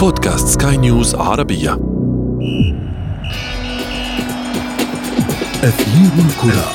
بودكاست 0.00 0.62
سكاي 0.62 0.76
نيوز 0.76 1.14
عربية. 1.14 1.72
أثير 5.64 6.10
الكرة. 6.18 6.70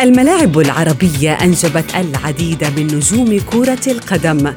الملاعب 0.00 0.58
العربية 0.58 1.32
أنجبت 1.32 1.94
العديد 1.94 2.64
من 2.64 2.86
نجوم 2.86 3.40
كرة 3.40 3.90
القدم 3.92 4.54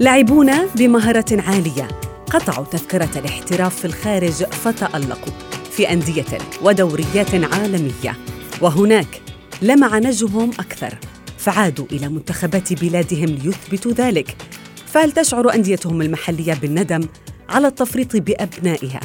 لاعبون 0.00 0.50
بمهارة 0.76 1.42
عالية 1.46 1.88
قطعوا 2.30 2.64
تذكرة 2.64 3.10
الاحتراف 3.16 3.76
في 3.76 3.84
الخارج 3.84 4.44
فتألقوا 4.44 5.32
في 5.70 5.92
أندية 5.92 6.38
ودوريات 6.62 7.34
عالمية. 7.34 8.16
وهناك 8.60 9.31
لمع 9.62 9.98
نجمهم 9.98 10.50
أكثر 10.50 10.98
فعادوا 11.38 11.86
إلى 11.92 12.08
منتخبات 12.08 12.72
بلادهم 12.72 13.26
ليثبتوا 13.26 13.92
ذلك. 13.92 14.36
فهل 14.86 15.12
تشعر 15.12 15.54
أنديتهم 15.54 16.02
المحلية 16.02 16.54
بالندم 16.54 17.08
على 17.48 17.66
التفريط 17.66 18.16
بأبنائها؟ 18.16 19.00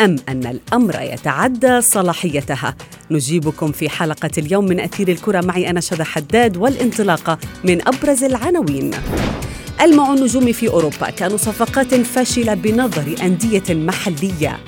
أم 0.00 0.16
أن 0.28 0.46
الأمر 0.46 1.00
يتعدى 1.00 1.80
صلاحيتها؟ 1.80 2.76
نجيبكم 3.10 3.72
في 3.72 3.88
حلقة 3.88 4.30
اليوم 4.38 4.64
من 4.64 4.80
أثير 4.80 5.08
الكرة 5.08 5.40
معي 5.40 5.70
أنا 5.70 5.80
شذى 5.80 6.04
حداد 6.04 6.56
والانطلاقة 6.56 7.38
من 7.64 7.88
أبرز 7.88 8.24
العناوين. 8.24 8.90
ألمع 9.80 10.12
النجوم 10.12 10.52
في 10.52 10.68
أوروبا 10.68 11.10
كانوا 11.10 11.36
صفقات 11.36 11.94
فاشلة 11.94 12.54
بنظر 12.54 13.14
أندية 13.22 13.74
محلية. 13.74 14.58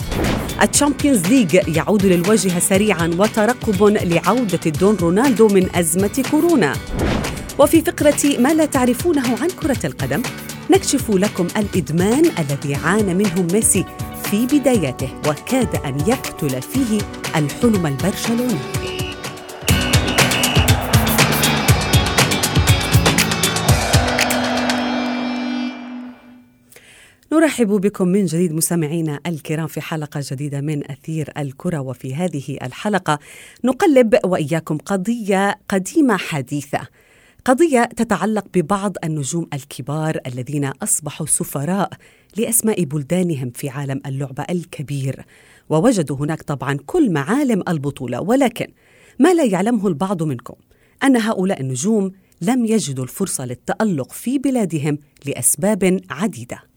ال 0.62 0.69
Champions 0.69 1.26
League 1.26 1.54
يعود 1.54 2.06
للواجهة 2.06 2.58
سريعا 2.58 3.10
وترقب 3.18 3.82
لعودة 3.82 4.60
الدون 4.66 4.96
رونالدو 4.96 5.48
من 5.48 5.76
أزمة 5.76 6.24
كورونا. 6.30 6.72
وفي 7.58 7.80
فقرة 7.80 8.38
ما 8.38 8.54
لا 8.54 8.64
تعرفونه 8.64 9.38
عن 9.42 9.48
كرة 9.62 9.86
القدم 9.86 10.22
نكشف 10.70 11.10
لكم 11.10 11.46
الإدمان 11.56 12.24
الذي 12.38 12.74
عانى 12.74 13.14
منه 13.14 13.46
ميسي 13.52 13.84
في 14.30 14.46
بداياته 14.46 15.08
وكاد 15.28 15.74
أن 15.86 16.00
يقتل 16.06 16.62
فيه 16.62 17.00
الحلم 17.36 17.86
البرشلوني. 17.86 18.93
نرحب 27.34 27.68
بكم 27.68 28.08
من 28.08 28.24
جديد 28.24 28.52
مستمعينا 28.52 29.20
الكرام 29.26 29.66
في 29.66 29.80
حلقة 29.80 30.20
جديدة 30.30 30.60
من 30.60 30.90
أثير 30.90 31.32
الكرة 31.38 31.78
وفي 31.78 32.14
هذه 32.14 32.58
الحلقة 32.62 33.18
نقلب 33.64 34.18
وإياكم 34.24 34.78
قضية 34.78 35.58
قديمة 35.68 36.16
حديثة 36.16 36.80
قضية 37.44 37.84
تتعلق 37.84 38.44
ببعض 38.54 38.96
النجوم 39.04 39.46
الكبار 39.54 40.18
الذين 40.26 40.64
أصبحوا 40.64 41.26
سفراء 41.26 41.90
لأسماء 42.36 42.84
بلدانهم 42.84 43.50
في 43.50 43.68
عالم 43.68 44.00
اللعبة 44.06 44.44
الكبير. 44.50 45.24
ووجدوا 45.68 46.16
هناك 46.16 46.42
طبعا 46.42 46.78
كل 46.86 47.12
معالم 47.12 47.62
البطولة 47.68 48.20
ولكن 48.20 48.66
ما 49.18 49.34
لا 49.34 49.44
يعلمه 49.44 49.88
البعض 49.88 50.22
منكم؟ 50.22 50.54
أن 51.04 51.16
هؤلاء 51.16 51.60
النجوم 51.60 52.12
لم 52.40 52.64
يجدوا 52.64 53.04
الفرصة 53.04 53.44
للتألق 53.44 54.12
في 54.12 54.38
بلادهم 54.38 54.98
لأسباب 55.26 56.00
عديدة. 56.10 56.73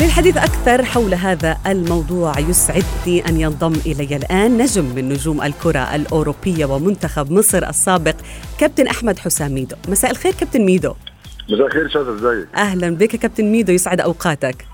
للحديث 0.00 0.36
أكثر 0.36 0.84
حول 0.84 1.14
هذا 1.14 1.58
الموضوع. 1.66 2.38
يسعدني 2.38 3.28
أن 3.28 3.40
ينضم 3.40 3.72
إلي 3.86 4.16
الآن 4.16 4.58
نجم 4.58 4.84
من 4.84 5.08
نجوم 5.08 5.42
الكرة 5.42 5.94
الأوروبية 5.94 6.64
ومنتخب 6.64 7.30
مصر 7.30 7.68
السابق 7.68 8.14
كابتن 8.58 8.86
أحمد 8.86 9.18
حسام 9.18 9.54
ميدو. 9.54 9.76
مساء 9.88 10.10
الخير 10.10 10.32
كابتن 10.32 10.60
ميدو. 10.60 10.94
مساء 11.48 11.66
الخير 11.66 11.88
شاذ 11.88 12.08
إزيك؟ 12.08 12.48
أهلا 12.56 12.90
بك 12.90 13.16
كابتن 13.16 13.44
ميدو. 13.44 13.72
يسعد 13.72 14.00
أوقاتك. 14.00 14.66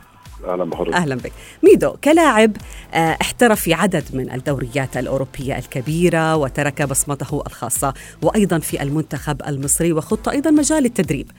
أهلا 0.49 0.65
بحضرتك 0.65 0.95
أهلا 0.95 1.15
بك. 1.15 1.33
ميدو 1.63 1.91
كلاعب 2.05 2.57
آه، 2.95 3.17
احترف 3.21 3.61
في 3.61 3.75
عدد 3.75 4.05
من 4.13 4.33
الدوريات 4.33 4.97
الأوروبية 4.97 5.59
الكبيرة 5.59 6.37
وترك 6.37 6.83
بصمته 6.83 7.43
الخاصة 7.47 7.95
وأيضا 8.23 8.59
في 8.59 8.83
المنتخب 8.83 9.43
المصري 9.49 9.93
وخط 9.93 10.29
أيضا 10.29 10.51
مجال 10.51 10.84
التدريب. 10.84 11.31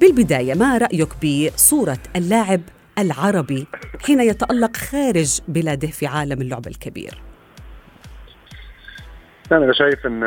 بالبداية 0.00 0.54
ما 0.54 0.78
رأيك 0.78 1.08
بصورة 1.24 1.98
اللاعب 2.16 2.60
العربي 2.98 3.66
حين 4.06 4.20
يتألق 4.20 4.76
خارج 4.76 5.40
بلاده 5.48 5.88
في 5.88 6.06
عالم 6.06 6.40
اللعب 6.40 6.66
الكبير. 6.66 7.14
أنا 9.52 9.72
شايف 9.72 10.06
ان 10.06 10.22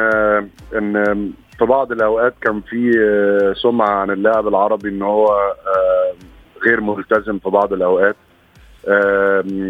إن 0.75 1.31
في 1.59 1.65
بعض 1.65 1.91
الأوقات 1.91 2.33
كان 2.41 2.61
في 2.61 2.91
سمعة 3.61 3.89
عن 3.89 4.11
اللاعب 4.11 4.47
العربي 4.47 4.89
إن 4.89 5.01
هو 5.01 5.27
آه، 5.27 6.13
غير 6.65 6.81
ملتزم 6.81 7.39
في 7.39 7.49
بعض 7.49 7.73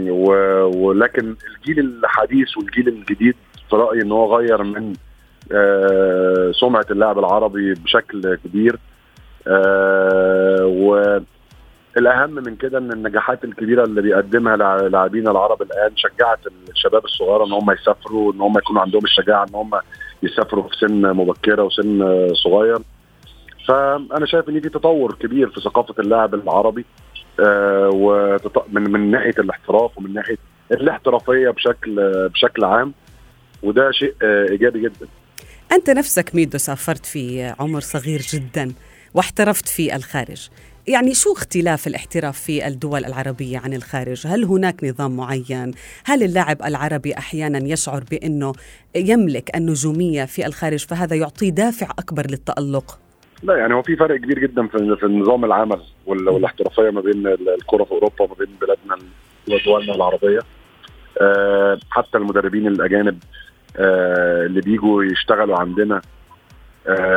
و- 0.09 0.63
ولكن 0.87 1.35
الجيل 1.57 1.79
الحديث 1.79 2.57
والجيل 2.57 2.87
الجديد 2.87 3.35
في 3.69 3.75
رأيي 3.75 4.01
إن 4.01 4.11
هو 4.11 4.37
غير 4.37 4.63
من 4.63 4.93
آه، 5.51 6.51
سمعة 6.59 6.85
اللاعب 6.91 7.19
العربي 7.19 7.73
بشكل 7.73 8.35
كبير. 8.35 8.79
آه، 9.47 10.65
والاهم 11.97 12.29
من 12.29 12.55
كده 12.55 12.77
إن 12.77 12.91
النجاحات 12.91 13.43
الكبيرة 13.43 13.83
اللي 13.83 14.01
بيقدمها 14.01 14.55
لع- 14.57 14.75
لاعبين 14.87 15.27
العرب 15.27 15.61
الآن 15.61 15.91
شجعت 15.97 16.39
الشباب 16.69 17.05
الصغيره 17.05 17.45
إن 17.45 17.51
هم 17.51 17.71
يسافروا 17.71 18.33
إن 18.33 18.41
هم 18.41 18.57
يكونوا 18.57 18.81
عندهم 18.81 19.03
الشجاعة 19.03 19.43
إن 19.49 19.55
هم 19.55 19.71
يسافروا 20.23 20.63
في 20.69 20.75
سن 20.79 21.01
مبكرة 21.01 21.63
وسن 21.63 21.99
صغير. 22.43 22.77
فأنا 23.67 24.25
شايف 24.25 24.49
إن 24.49 24.61
في 24.61 24.69
تطور 24.69 25.13
كبير 25.15 25.49
في 25.49 25.61
ثقافة 25.61 25.95
اللاعب 25.99 26.33
العربي 26.35 26.85
آه 27.39 27.89
وتط... 27.93 28.65
من 28.71 28.91
من 28.91 29.11
ناحية 29.11 29.33
الاحتراف 29.39 29.97
ومن 29.97 30.13
ناحية 30.13 30.37
الاحترافية 30.71 31.49
بشكل 31.49 31.95
بشكل 32.33 32.63
عام 32.63 32.93
وده 33.63 33.91
شيء 33.91 34.13
آه 34.23 34.49
إيجابي 34.49 34.81
جدا. 34.81 35.07
أنت 35.71 35.89
نفسك 35.89 36.35
ميدو 36.35 36.57
سافرت 36.57 37.05
في 37.05 37.53
عمر 37.59 37.79
صغير 37.79 38.19
جدا 38.33 38.73
واحترفت 39.13 39.67
في 39.67 39.95
الخارج. 39.95 40.49
يعني 40.87 41.13
شو 41.13 41.33
اختلاف 41.33 41.87
الاحتراف 41.87 42.39
في 42.39 42.67
الدول 42.67 43.05
العربية 43.05 43.57
عن 43.57 43.73
الخارج؟ 43.73 44.27
هل 44.27 44.43
هناك 44.43 44.83
نظام 44.83 45.15
معين؟ 45.17 45.71
هل 46.05 46.23
اللاعب 46.23 46.57
العربي 46.65 47.17
أحيانا 47.17 47.59
يشعر 47.73 48.03
بأنه 48.11 48.53
يملك 48.95 49.55
النجومية 49.57 50.25
في 50.25 50.45
الخارج 50.45 50.85
فهذا 50.85 51.15
يعطيه 51.15 51.49
دافع 51.49 51.87
أكبر 51.99 52.23
للتألق؟ 52.29 52.99
لا 53.43 53.55
يعني 53.57 53.73
هو 53.73 53.81
في 53.81 53.95
فرق 53.95 54.17
كبير 54.19 54.39
جدا 54.39 54.67
في 54.67 55.05
نظام 55.05 55.45
العمل 55.45 55.81
وال- 56.05 56.29
والاحترافية 56.29 56.89
ما 56.89 57.01
بين 57.01 57.27
ال- 57.27 57.49
الكرة 57.49 57.83
في 57.83 57.91
أوروبا 57.91 58.21
وما 58.23 58.33
بين 58.39 58.47
بلادنا 58.61 58.97
ودولنا 59.51 59.95
العربية 59.95 60.39
آه 61.21 61.79
حتى 61.91 62.17
المدربين 62.17 62.67
الأجانب 62.67 63.19
آه 63.77 64.45
اللي 64.45 64.61
بيجوا 64.61 65.03
يشتغلوا 65.03 65.59
عندنا 65.59 66.01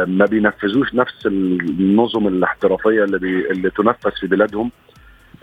ما 0.07 0.25
بينفذوش 0.25 0.95
نفس 0.95 1.27
النظم 1.27 2.27
الاحترافية 2.29 3.05
اللي 3.05 3.19
بي 3.19 3.51
اللي 3.51 3.71
تنفذ 3.71 4.11
في 4.11 4.27
بلادهم. 4.27 4.71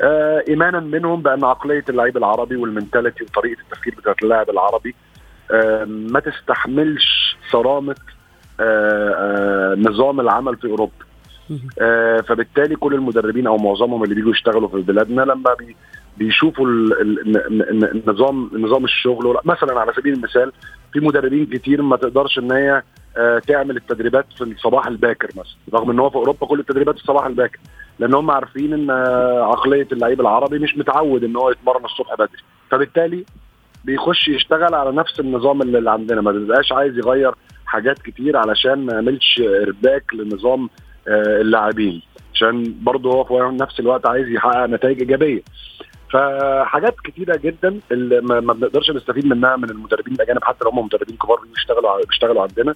آه 0.03 0.43
إيمانا 0.49 0.79
منهم 0.79 1.21
بأن 1.21 1.43
عقلية 1.43 1.83
اللعيب 1.89 2.17
العربي 2.17 2.55
والمنتاليتي 2.55 3.23
وطريقة 3.23 3.61
التفكير 3.61 3.95
بتاعت 3.97 4.23
اللاعب 4.23 4.49
العربي 4.49 4.95
آه 5.51 5.85
ما 5.85 6.19
تستحملش 6.19 7.37
صرامة 7.51 7.95
آه 8.59 9.11
آه 9.17 9.75
نظام 9.75 10.19
العمل 10.19 10.55
في 10.57 10.67
أوروبا. 10.67 10.91
آه 11.01 11.06
فبالتالي 12.21 12.75
كل 12.75 12.93
المدربين 12.93 13.47
أو 13.47 13.57
معظمهم 13.57 14.03
اللي 14.03 14.15
بيجوا 14.15 14.31
يشتغلوا 14.31 14.67
في 14.67 14.77
بلادنا 14.81 15.21
لما 15.21 15.53
بي 15.59 15.75
بيشوفوا 16.17 16.67
ال- 16.67 17.01
ال- 17.01 17.37
ال- 17.37 17.69
ال- 17.69 17.91
النظام 18.07 18.49
نظام 18.53 18.83
الشغل 18.85 19.37
مثلا 19.45 19.79
على 19.79 19.93
سبيل 19.93 20.13
المثال 20.13 20.51
في 20.93 20.99
مدربين 20.99 21.45
كتير 21.45 21.81
ما 21.81 21.95
تقدرش 21.97 22.39
إن 22.39 22.51
هي 22.51 22.83
آه، 23.17 23.39
تعمل 23.39 23.77
التدريبات 23.77 24.25
في 24.37 24.43
الصباح 24.43 24.87
الباكر 24.87 25.27
مثلا 25.27 25.55
رغم 25.73 25.89
إن 25.91 25.99
هو 25.99 26.09
في 26.09 26.15
أوروبا 26.15 26.45
كل 26.47 26.59
التدريبات 26.59 26.95
الصباح 26.95 27.25
الباكر 27.25 27.59
لأن 27.99 28.13
هم 28.13 28.31
عارفين 28.31 28.73
إن 28.73 28.89
آه، 28.89 29.43
عقلية 29.43 29.87
اللعيب 29.91 30.21
العربي 30.21 30.59
مش 30.59 30.77
متعود 30.77 31.23
إن 31.23 31.35
هو 31.35 31.49
يتمرن 31.49 31.85
الصبح 31.85 32.13
بدري. 32.13 32.41
فبالتالي 32.71 33.25
بيخش 33.85 34.27
يشتغل 34.27 34.75
على 34.75 34.91
نفس 34.91 35.19
النظام 35.19 35.61
اللي 35.61 35.91
عندنا 35.91 36.21
ما 36.21 36.31
بيبقاش 36.31 36.71
عايز 36.71 36.97
يغير 36.97 37.31
حاجات 37.65 37.99
كتير 37.99 38.37
علشان 38.37 38.85
ما 38.85 38.93
يعملش 38.93 39.41
ارباك 39.45 40.03
لنظام 40.13 40.63
آه، 40.63 40.69
اللاعبين. 41.07 42.01
عشان 42.33 42.75
برضه 42.81 43.11
هو 43.11 43.23
في 43.23 43.57
نفس 43.63 43.79
الوقت 43.79 44.05
عايز 44.05 44.27
يحقق 44.27 44.65
نتائج 44.65 44.99
إيجابية. 44.99 45.41
فحاجات 46.13 46.95
كتيرة 47.03 47.35
جدا 47.37 47.79
اللي 47.91 48.21
ما 48.21 48.39
بنقدرش 48.39 48.91
نستفيد 48.91 49.25
منها 49.25 49.55
من 49.55 49.69
المدربين 49.69 50.13
الأجانب 50.13 50.43
حتى 50.43 50.65
لو 50.65 50.71
هم 50.71 50.85
مدربين 50.85 51.17
كبار 51.17 51.39
بيشتغلوا 51.53 52.05
بيشتغلوا 52.05 52.41
عندنا. 52.41 52.75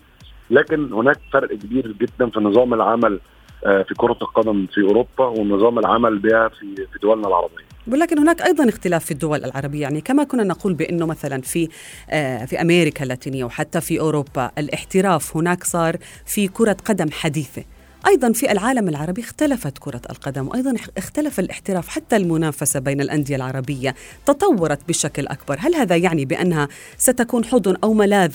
لكن 0.49 0.93
هناك 0.93 1.19
فرق 1.33 1.53
كبير 1.53 1.95
جدا 2.01 2.29
في 2.29 2.39
نظام 2.39 2.73
العمل 2.73 3.19
آه، 3.65 3.83
في 3.83 3.93
كرة 3.95 4.17
القدم 4.21 4.67
في 4.73 4.81
أوروبا 4.81 5.25
ونظام 5.25 5.79
العمل 5.79 6.19
بها 6.19 6.47
في 6.47 6.75
في 6.75 6.99
دولنا 7.01 7.27
العربية. 7.27 7.65
ولكن 7.87 8.19
هناك 8.19 8.41
أيضا 8.41 8.69
اختلاف 8.69 9.05
في 9.05 9.11
الدول 9.11 9.45
العربية. 9.45 9.81
يعني 9.81 10.01
كما 10.01 10.23
كنا 10.23 10.43
نقول 10.43 10.73
بأنه 10.73 11.05
مثلا 11.05 11.41
في 11.41 11.69
آه، 12.09 12.45
في 12.45 12.61
أمريكا 12.61 13.03
اللاتينية 13.03 13.43
وحتى 13.43 13.81
في 13.81 13.99
أوروبا 13.99 14.51
الاحتراف 14.57 15.37
هناك 15.37 15.63
صار 15.63 15.97
في 16.25 16.47
كرة 16.47 16.77
قدم 16.85 17.11
حديثة. 17.11 17.63
أيضا 18.07 18.31
في 18.31 18.51
العالم 18.51 18.89
العربي 18.89 19.21
اختلفت 19.21 19.77
كرة 19.77 20.01
القدم 20.09 20.47
وأيضا 20.47 20.73
اختلف 20.97 21.39
الاحتراف 21.39 21.87
حتى 21.87 22.15
المنافسة 22.15 22.79
بين 22.79 23.01
الأندية 23.01 23.35
العربية 23.35 23.95
تطورت 24.25 24.87
بشكل 24.87 25.27
أكبر. 25.27 25.55
هل 25.59 25.75
هذا 25.75 25.95
يعني 25.95 26.25
بأنها 26.25 26.67
ستكون 26.97 27.45
حضن 27.45 27.75
أو 27.83 27.93
ملاذ 27.93 28.33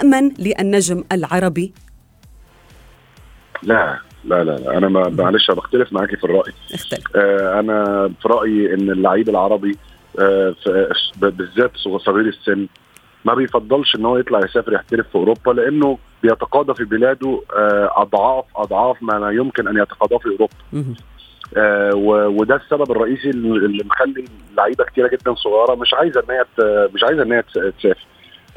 امن 0.00 0.32
للنجم 0.38 1.04
العربي؟ 1.12 1.72
لا 3.62 3.98
لا 4.24 4.44
لا, 4.44 4.56
لا. 4.56 4.78
أنا 4.78 4.88
ما 4.88 5.08
معلش 5.08 5.50
بختلف 5.50 5.92
معاكي 5.92 6.16
في 6.16 6.24
الرأي. 6.24 6.52
اختلف. 6.74 7.16
آه 7.16 7.60
أنا 7.60 8.08
في 8.22 8.28
رأيي 8.28 8.74
إن 8.74 8.90
اللعيب 8.90 9.28
العربي 9.28 9.76
آه 10.20 10.54
بالذات 11.16 11.76
صغير 11.76 12.28
السن 12.28 12.66
ما 13.24 13.34
بيفضلش 13.34 13.96
إن 13.96 14.04
هو 14.04 14.18
يطلع 14.18 14.38
يسافر 14.44 14.72
يحترف 14.72 15.08
في 15.08 15.14
أوروبا 15.14 15.50
لأنه 15.50 15.98
بيتقاضى 16.22 16.74
في 16.74 16.84
بلاده 16.84 17.40
آه 17.56 17.90
أضعاف 17.96 18.44
أضعاف 18.56 19.02
ما 19.02 19.30
يمكن 19.30 19.68
أن 19.68 19.76
يتقاضاه 19.82 20.18
في 20.18 20.26
أوروبا. 20.28 20.54
آه 21.56 21.94
وده 22.28 22.56
السبب 22.56 22.90
الرئيسي 22.90 23.30
اللي 23.30 23.84
مخلي 23.84 24.24
لعيبة 24.56 24.84
كتيرة 24.84 25.08
جدا 25.08 25.34
صغيرة 25.34 25.74
مش 25.74 25.94
عايزة 25.94 26.20
إن 26.20 26.34
هي 26.34 26.44
مش 26.94 27.04
عايزة 27.04 27.22
إن 27.22 27.32
هي 27.32 27.42
تسافر. 27.42 28.06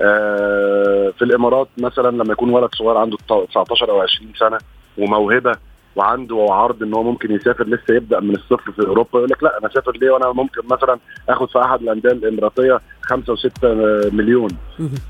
آه 0.02 1.14
في 1.18 1.22
الإمارات 1.26 1.68
مثلا 1.78 2.10
لما 2.10 2.32
يكون 2.34 2.50
ولد 2.50 2.70
صغير 2.76 2.98
عنده 2.98 3.18
19 3.50 3.92
أو 3.92 4.02
20 4.02 4.34
سنة 4.40 4.58
وموهبة 4.98 5.52
وعنده 5.96 6.48
عرض 6.50 6.84
إن 6.84 6.94
هو 6.94 7.04
ممكن 7.04 7.32
يسافر 7.32 7.68
لسه 7.68 7.96
يبدأ 7.96 8.20
من 8.20 8.36
الصفر 8.36 8.72
في 8.72 8.88
أوروبا 8.88 9.20
يقول 9.20 9.30
لك 9.30 9.44
لا 9.44 9.58
أنا 9.60 9.68
اسافر 9.68 9.92
ليه؟ 9.92 10.12
وأنا 10.12 10.32
ممكن 10.32 10.62
مثلا 10.72 11.00
آخد 11.30 11.50
في 11.50 11.62
أحد 11.62 11.82
الأندية 11.82 12.10
الإماراتية 12.12 12.82
خمسة 13.02 13.34
وستة 13.34 13.74
مليون. 14.12 14.50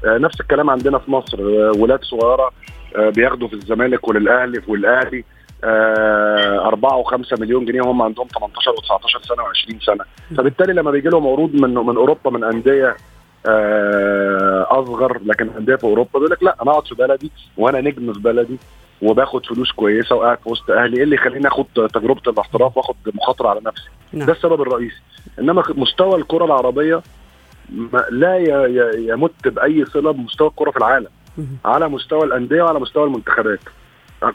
آه 0.06 0.18
نفس 0.18 0.42
الكلام 0.42 0.70
عندنا 0.70 0.98
في 0.98 1.12
مصر. 1.12 1.40
آه 1.40 1.72
ولاد 1.78 2.04
صغيرة 2.04 2.52
آه 2.96 3.10
بياخدوا 3.10 3.48
في 3.48 3.54
الزمالك 3.54 4.08
وللأهلي 4.08 4.62
والأهلي. 4.68 5.24
أربعة 6.66 6.98
وخمسة 6.98 7.38
مليون 7.40 7.66
جنيه 7.66 7.82
وهم 7.82 8.02
عندهم 8.02 8.28
18 8.28 8.72
و19 8.72 9.28
سنة 9.28 9.44
و20 9.44 9.86
سنة. 9.86 10.04
فبالتالي 10.38 10.74
لما 10.74 10.92
بيجي 10.92 11.10
لهم 11.10 11.28
عروض 11.28 11.54
من 11.54 11.74
من 11.74 11.96
أوروبا 11.96 12.32
من 12.32 12.44
أندية 12.44 12.96
أصغر 14.66 15.20
لكن 15.26 15.50
أندية 15.58 15.76
في 15.76 15.84
أوروبا 15.84 16.10
بيقول 16.14 16.32
لك 16.32 16.44
لا 16.44 16.56
أنا 16.62 16.72
أقعد 16.72 16.88
في 16.88 16.96
بلدي 16.96 17.32
وأنا 17.58 17.82
نجم 17.82 18.14
في 18.14 18.20
بلدي. 18.20 18.58
وباخد 19.04 19.46
فلوس 19.46 19.72
كويسة 19.72 20.16
وقاعد 20.16 20.38
في 20.38 20.50
وسط 20.50 20.72
أهلي 20.72 20.98
إيه 20.98 21.04
اللي 21.04 21.16
يخليني 21.16 21.48
آخد 21.48 21.66
تجربة 21.94 22.22
الاحتراف 22.28 22.78
وآخد 22.78 22.96
مخاطرة 23.14 23.50
على 23.50 23.62
نفسي؟ 23.66 23.90
نعم. 24.14 24.28
ده 24.28 24.34
السبب 24.34 24.62
الرئيسي. 24.62 25.02
إنما 25.40 25.64
مستوى 25.70 26.16
الكرة 26.16 26.46
العربية 26.46 27.02
لا 28.12 28.38
يمت 28.98 29.48
بأي 29.48 29.86
صلة 29.86 30.12
بمستوى 30.12 30.48
الكرة 30.48 30.72
في 30.72 30.78
العالم. 30.78 31.08
على 31.66 31.90
مستوى 31.90 32.24
الأندية 32.24 32.64
وعلى 32.64 32.80
مستوى 32.80 33.04
المنتخبات. 33.04 33.60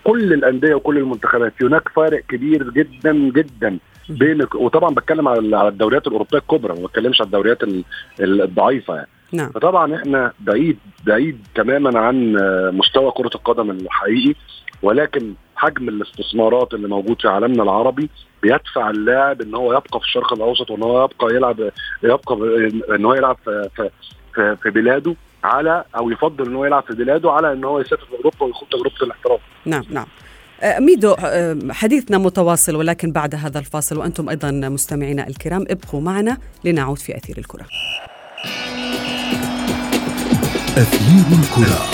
كل 0.05 0.33
الأندية 0.33 0.75
وكل 0.75 0.99
المنتخبات. 0.99 1.63
هناك 1.63 1.89
فارق 1.89 2.21
كبير 2.29 2.71
جدا 2.71 3.13
جدا 3.13 3.79
بين 4.09 4.47
وطبعا 4.55 4.95
بتكلم 4.95 5.29
على 5.29 5.69
الدوريات 5.69 6.07
الأوروبية 6.07 6.39
الكبرى 6.39 6.81
ما 6.81 6.87
بتكلمش 6.87 7.21
على 7.21 7.27
الدوريات 7.27 7.59
الضعيفة 8.21 8.95
يعني. 8.95 9.09
نعم. 9.33 9.51
فطبعا 9.51 9.97
إحنا 9.97 10.33
بعيد 10.41 10.79
بعيد 11.07 11.47
تماما 11.55 11.99
عن 11.99 12.33
مستوى 12.73 13.11
كرة 13.11 13.31
القدم 13.35 13.71
الحقيقي 13.71 14.35
ولكن 14.83 15.35
حجم 15.57 15.89
الاستثمارات 15.89 16.75
اللي 16.75 16.89
موجود 16.89 17.21
في 17.23 17.29
عالمنا 17.29 17.63
العربي 17.63 18.11
بيدفع 18.43 18.91
اللاعب 18.91 19.41
إن 19.41 19.55
هو 19.55 19.73
يبقى 19.73 20.01
في 20.01 20.07
الشرق 20.07 20.33
الأوسط 20.33 20.71
وإن 20.71 20.83
هو 20.83 21.09
يبقى 21.15 21.35
يلعب 21.37 21.71
يبقى 22.03 22.37
إن 22.97 23.05
هو 23.05 23.15
يلعب 23.15 23.37
في, 23.45 23.69
في, 24.35 24.57
في 24.63 24.71
بلاده 24.71 25.17
على 25.45 25.85
أو 25.97 26.11
يفضل 26.11 26.47
إن 26.47 26.55
هو 26.55 26.65
يلعب 26.65 26.83
في 26.83 26.95
بلاده 26.95 27.31
على 27.33 27.53
إن 27.53 27.65
هو 27.65 27.81
يسافر 27.81 28.05
في 28.07 28.13
اوروبا 28.17 28.45
ويخوض 28.45 28.69
تجربة 28.69 29.03
الاحتراف. 29.03 29.41
نعم 29.65 29.83
نعم. 29.91 30.07
ميدو 30.79 31.15
حديثنا 31.71 32.19
متواصل 32.19 32.77
ولكن 32.77 33.13
بعد 33.13 33.35
هذا 33.35 33.59
الفاصل 33.59 33.99
وأنتم 33.99 34.29
أيضا 34.29 34.51
مستمعينا 34.51 35.29
الكرام 35.29 35.65
ابقوا 35.71 36.01
معنا 36.01 36.39
لنعود 36.65 36.99
في 36.99 37.17
أثير 37.17 37.39
الكرة. 37.39 37.67
أثير 40.79 41.25
الكرة. 41.33 41.89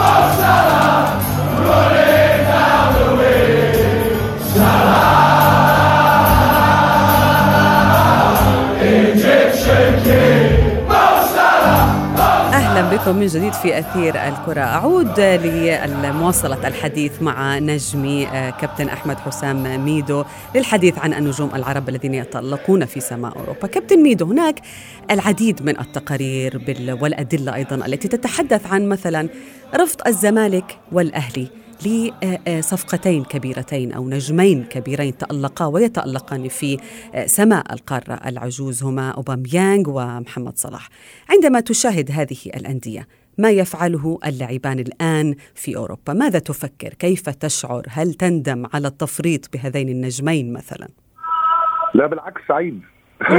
أهلا 0.00 0.85
بكم 12.96 13.16
من 13.16 13.26
جديد 13.26 13.52
في 13.52 13.78
أثير 13.78 14.14
الكرة. 14.28 14.60
أعود 14.60 15.20
لمواصلة 15.20 16.68
الحديث 16.68 17.22
مع 17.22 17.58
نجمي 17.58 18.26
كابتن 18.60 18.88
أحمد 18.88 19.18
حسام 19.18 19.84
ميدو 19.84 20.24
للحديث 20.54 20.98
عن 20.98 21.14
النجوم 21.14 21.50
العرب 21.54 21.88
الذين 21.88 22.14
يتالقون 22.14 22.84
في 22.84 23.00
سماء 23.00 23.36
أوروبا. 23.36 23.66
كابتن 23.66 24.02
ميدو 24.02 24.26
هناك 24.26 24.60
العديد 25.10 25.62
من 25.62 25.80
التقارير 25.80 26.60
والأدلة 27.00 27.54
أيضا 27.54 27.76
التي 27.86 28.08
تتحدث 28.08 28.66
عن 28.66 28.88
مثلا 28.88 29.28
رفض 29.74 30.00
الزمالك 30.06 30.78
والأهلي. 30.92 31.48
لصفقتين 31.84 33.24
كبيرتين 33.24 33.92
أو 33.92 34.08
نجمين 34.08 34.64
كبيرين 34.64 35.18
تألقا 35.18 35.66
ويتألقان 35.66 36.48
في 36.48 36.78
سماء 37.26 37.72
القارة 37.72 38.20
العجوز 38.26 38.82
هما 38.82 39.10
أوباميانغ 39.10 39.82
ومحمد 39.88 40.58
صلاح. 40.58 40.88
عندما 41.30 41.60
تشاهد 41.60 42.10
هذه 42.10 42.38
الأندية 42.46 43.06
ما 43.38 43.50
يفعله 43.50 44.18
اللاعبان 44.26 44.78
الآن 44.78 45.34
في 45.54 45.76
أوروبا، 45.76 46.12
ماذا 46.12 46.38
تفكر؟ 46.38 46.88
كيف 46.88 47.28
تشعر؟ 47.28 47.82
هل 47.88 48.14
تندم 48.14 48.66
على 48.74 48.88
التفريط 48.88 49.52
بهذين 49.52 49.88
النجمين 49.88 50.52
مثلا؟ 50.52 50.88
لا 51.94 52.06
بالعكس 52.06 52.40
سعيد 52.48 52.80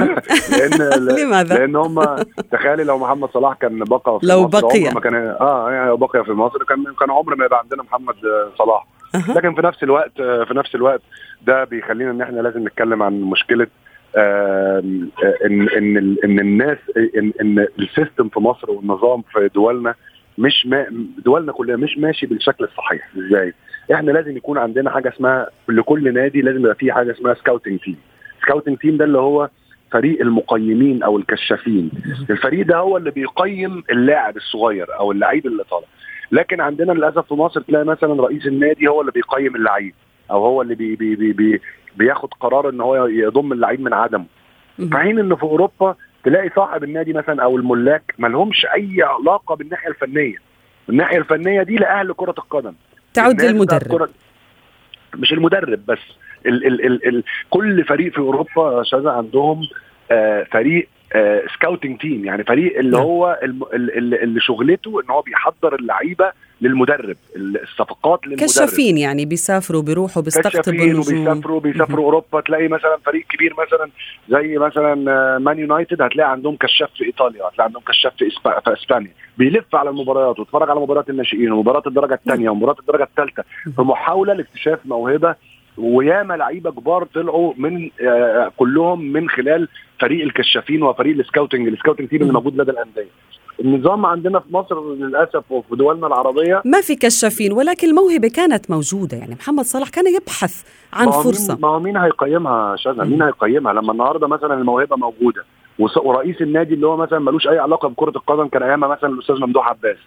لأن 0.52 1.08
لماذا؟ 1.20 1.58
لأن 1.58 1.76
هم 1.76 2.16
تخيلي 2.52 2.84
لو 2.84 2.98
محمد 2.98 3.30
صلاح 3.30 3.54
كان 3.54 3.80
بقى 3.80 4.20
في 4.20 4.26
لو 4.26 4.48
مصر 4.48 4.62
بقي 4.68 4.94
ما 4.94 5.00
كان 5.00 5.16
آه 5.16 5.72
يعني 5.72 5.88
لو 5.90 5.98
بقي 5.98 6.26
في 6.26 6.32
مصر 6.32 6.64
كان 6.64 6.84
كان 7.00 7.12
عمر 7.12 7.36
ما 7.36 7.46
يبقى 7.46 7.60
عندنا 7.60 7.84
محمد 7.84 8.16
صلاح. 8.58 8.88
لكن 9.36 9.56
في 9.56 9.62
نفس 9.62 9.84
الوقت 9.84 10.12
في 10.22 10.54
نفس 10.54 10.76
الوقت 10.76 11.02
ده 11.48 11.64
بيخلينا 11.64 12.12
إن 12.12 12.22
إحنا 12.22 12.42
لازم 12.42 12.68
نتكلم 12.68 13.04
عن 13.04 13.22
مشكلة 13.22 13.68
آه 14.16 14.80
ان 15.46 15.68
إن 15.78 16.18
إن 16.24 16.40
الناس 16.40 16.78
ان 17.18 17.32
إن 17.42 17.68
ال 17.80 17.87
system 17.87 18.30
في 18.30 18.40
مصر 18.40 18.72
والنظام 18.72 19.22
في 19.34 19.50
دولنا 19.56 19.96
مش 20.38 20.66
ما 20.66 20.86
دولنا 21.26 21.52
كلها 21.52 21.76
مش 21.76 21.98
ماشي 21.98 22.26
بالشكل 22.26 22.64
الصحيح 22.64 23.10
إزاي؟ 23.18 23.54
إحنا 23.94 24.12
لازم 24.12 24.38
يكون 24.38 24.58
عندنا 24.58 24.90
حاجة 24.92 25.10
اسمها 25.10 25.50
لكل 25.70 26.14
نادي 26.14 26.42
لازم 26.42 26.60
يبقى 26.60 26.76
فيه 26.76 26.92
حاجة 26.92 27.12
اسمها 27.12 27.34
scouting 27.34 27.80
team 27.80 27.98
scouting 28.42 28.78
team 28.78 28.98
ده 28.98 29.06
اللي 29.06 29.18
هو 29.18 29.50
فريق 29.92 30.22
المقيمين 30.22 31.04
أو 31.04 31.18
الكشافين. 31.18 31.92
الفريق 32.30 32.66
ده 32.66 32.78
هو 32.78 32.98
اللي 32.98 33.12
بيقيم 33.12 33.84
اللاعب 33.92 34.38
الصغير 34.38 35.00
أو 35.00 35.12
اللعيب 35.12 35.48
اللي 35.48 35.64
طالع. 35.64 35.88
لكن 36.32 36.62
عندنا 36.62 36.92
للأسف 36.92 37.28
في 37.28 37.34
مصر 37.34 37.62
تلاقي 37.62 37.86
مثلا 37.86 38.22
رئيس 38.24 38.48
النادي 38.48 38.88
هو 38.88 39.02
اللي 39.02 39.12
بيقيم 39.12 39.56
اللعيب 39.56 39.94
أو 40.32 40.46
هو 40.46 40.62
اللي 40.62 40.76
بي 40.76 40.96
بي 40.96 41.16
بي 41.16 41.34
بي 41.34 41.62
بياخد 41.96 42.30
قرار 42.40 42.70
إن 42.70 42.82
هو 42.82 43.06
يضم 43.08 43.54
اللعيب 43.54 43.82
من 43.82 43.94
عدمه. 43.94 44.26
في 44.78 44.98
حين 44.98 45.20
إن 45.20 45.36
في 45.36 45.44
أوروبا 45.44 45.96
تلاقي 46.24 46.50
صاحب 46.56 46.84
النادي 46.84 47.14
مثلا 47.14 47.44
أو 47.44 47.58
الملاك 47.58 48.14
ما 48.18 48.28
لهمش 48.28 48.66
أي 48.66 48.98
علاقة 49.02 49.56
بالناحية 49.56 49.90
الفنية. 49.90 50.36
الناحية 50.90 51.18
الفنية 51.18 51.64
دي 51.64 51.76
لأهل 51.76 52.14
كرة 52.14 52.36
القدم. 52.38 52.74
تعود 53.14 53.42
للمدرب. 53.42 54.10
مش 55.16 55.34
المدرب 55.34 55.86
بس. 55.88 56.00
ال 56.46 56.68
ال 56.68 56.86
ال 56.86 57.08
ال 57.08 57.24
كل 57.50 57.84
فريق 57.84 58.12
في 58.14 58.20
أوروبا 58.20 58.84
شذا 58.84 59.10
عندهم 59.10 59.62
آه 60.12 60.44
فريق 60.52 60.88
آه 61.14 61.44
scouting 61.54 61.98
team 62.00 62.26
يعني 62.26 62.44
فريق 62.44 62.78
اللي 62.80 62.98
هو 62.98 63.40
اللي, 63.74 64.40
شغلته 64.40 65.02
إن 65.02 65.10
هو 65.10 65.22
بيحضر 65.22 65.76
اللعيبة 65.76 66.32
للمدرب 66.62 67.16
الصفقات 67.36 68.28
للمدرب. 68.28 68.48
كشافين 68.48 68.98
يعني 68.98 69.26
بيسافروا 69.26 69.82
بيروحوا 69.82 70.24
بيستقطبوا 70.24 70.74
النجوم. 70.74 71.00
وبيسافروا 71.00 71.60
بيسافروا 71.60 72.06
أوروبا 72.06 72.42
تلاقي 72.42 72.68
مثلا 72.68 72.98
فريق 73.06 73.26
كبير 73.30 73.54
مثلا 73.54 73.90
زي 74.30 74.58
مثلا 74.58 74.96
مان 75.38 75.60
يونايتد 75.60 76.02
هتلاقي 76.02 76.32
عندهم 76.32 76.56
كشاف 76.56 76.90
في 76.98 77.06
إيطاليا 77.06 77.44
هتلاقي 77.48 77.66
عندهم 77.68 77.82
كشاف 77.88 78.14
في, 78.18 78.28
إسبا... 78.28 78.60
في 78.60 78.74
إسبانيا. 78.74 79.12
بيلف 79.38 79.76
على 79.76 79.90
المباريات 79.90 80.40
ويتفرج 80.40 80.70
على 80.70 80.80
مباريات 80.80 81.10
الناشئين 81.10 81.52
ومباريات 81.52 81.88
الدرجة 81.88 82.14
الثانية 82.14 82.50
ومباريات 82.50 82.80
الدرجة 82.80 83.04
الثالثه 83.04 83.44
في 83.76 83.82
محاوله 83.82 84.34
لاكتشاف 84.34 84.80
موهبة 84.86 85.36
وياما 85.78 86.34
لعيبة 86.34 86.72
كبار 86.72 87.08
طلعوا 87.16 87.54
من 87.58 87.90
آه 88.02 88.52
كلهم 88.58 89.02
من 89.12 89.30
خلال 89.30 89.68
فريق 90.02 90.24
الكشافين 90.24 90.84
وفريق 90.84 91.18
ال 91.18 91.23
scouting 91.23 91.68
ال 91.68 91.73
scouting 91.73 92.10
team 92.10 92.22
اللي 92.22 92.34
موجود 92.34 92.62
لدى 92.62 92.72
الأندية. 92.72 93.08
النظام 93.60 94.06
عندنا 94.06 94.40
في 94.40 94.54
مصر 94.54 94.94
للأسف 94.94 95.52
وفي 95.52 95.76
دولنا 95.76 96.08
العربية 96.08 96.62
ما 96.66 96.82
في 96.82 96.96
كشافين 96.96 97.52
ولكن 97.54 97.88
الموهبة 97.88 98.28
كانت 98.28 98.72
موجودة. 98.72 99.18
يعني 99.18 99.36
محمد 99.36 99.66
صلاح 99.66 99.90
كان 99.90 100.16
يبحث 100.16 100.64
عن 100.94 101.12
فرصة. 101.12 101.58
ما 101.62 101.68
هو 101.68 101.80
مين 101.80 101.98
هيقيمها 101.98 102.76
شاذة؟ 102.76 103.04
مين 103.04 103.22
هيقيمها؟ 103.22 103.74
لما 103.74 103.92
النهارده 103.92 104.28
مثلا 104.28 104.54
الموهبة 104.54 104.96
موجودة 104.96 105.46
ورئيس 105.80 106.42
النادي 106.42 106.74
اللي 106.74 106.88
هو 106.88 106.98
مثلا 106.98 107.20
ملوش 107.20 107.48
أي 107.48 107.60
علاقة 107.60 107.90
بكرة 107.90 108.10
القدم 108.10 108.48
كان 108.48 108.64
أيامها 108.64 108.90
مثلا 108.90 109.10
الأستاذ 109.10 109.36
ممدوح 109.36 109.70
عباس. 109.70 109.98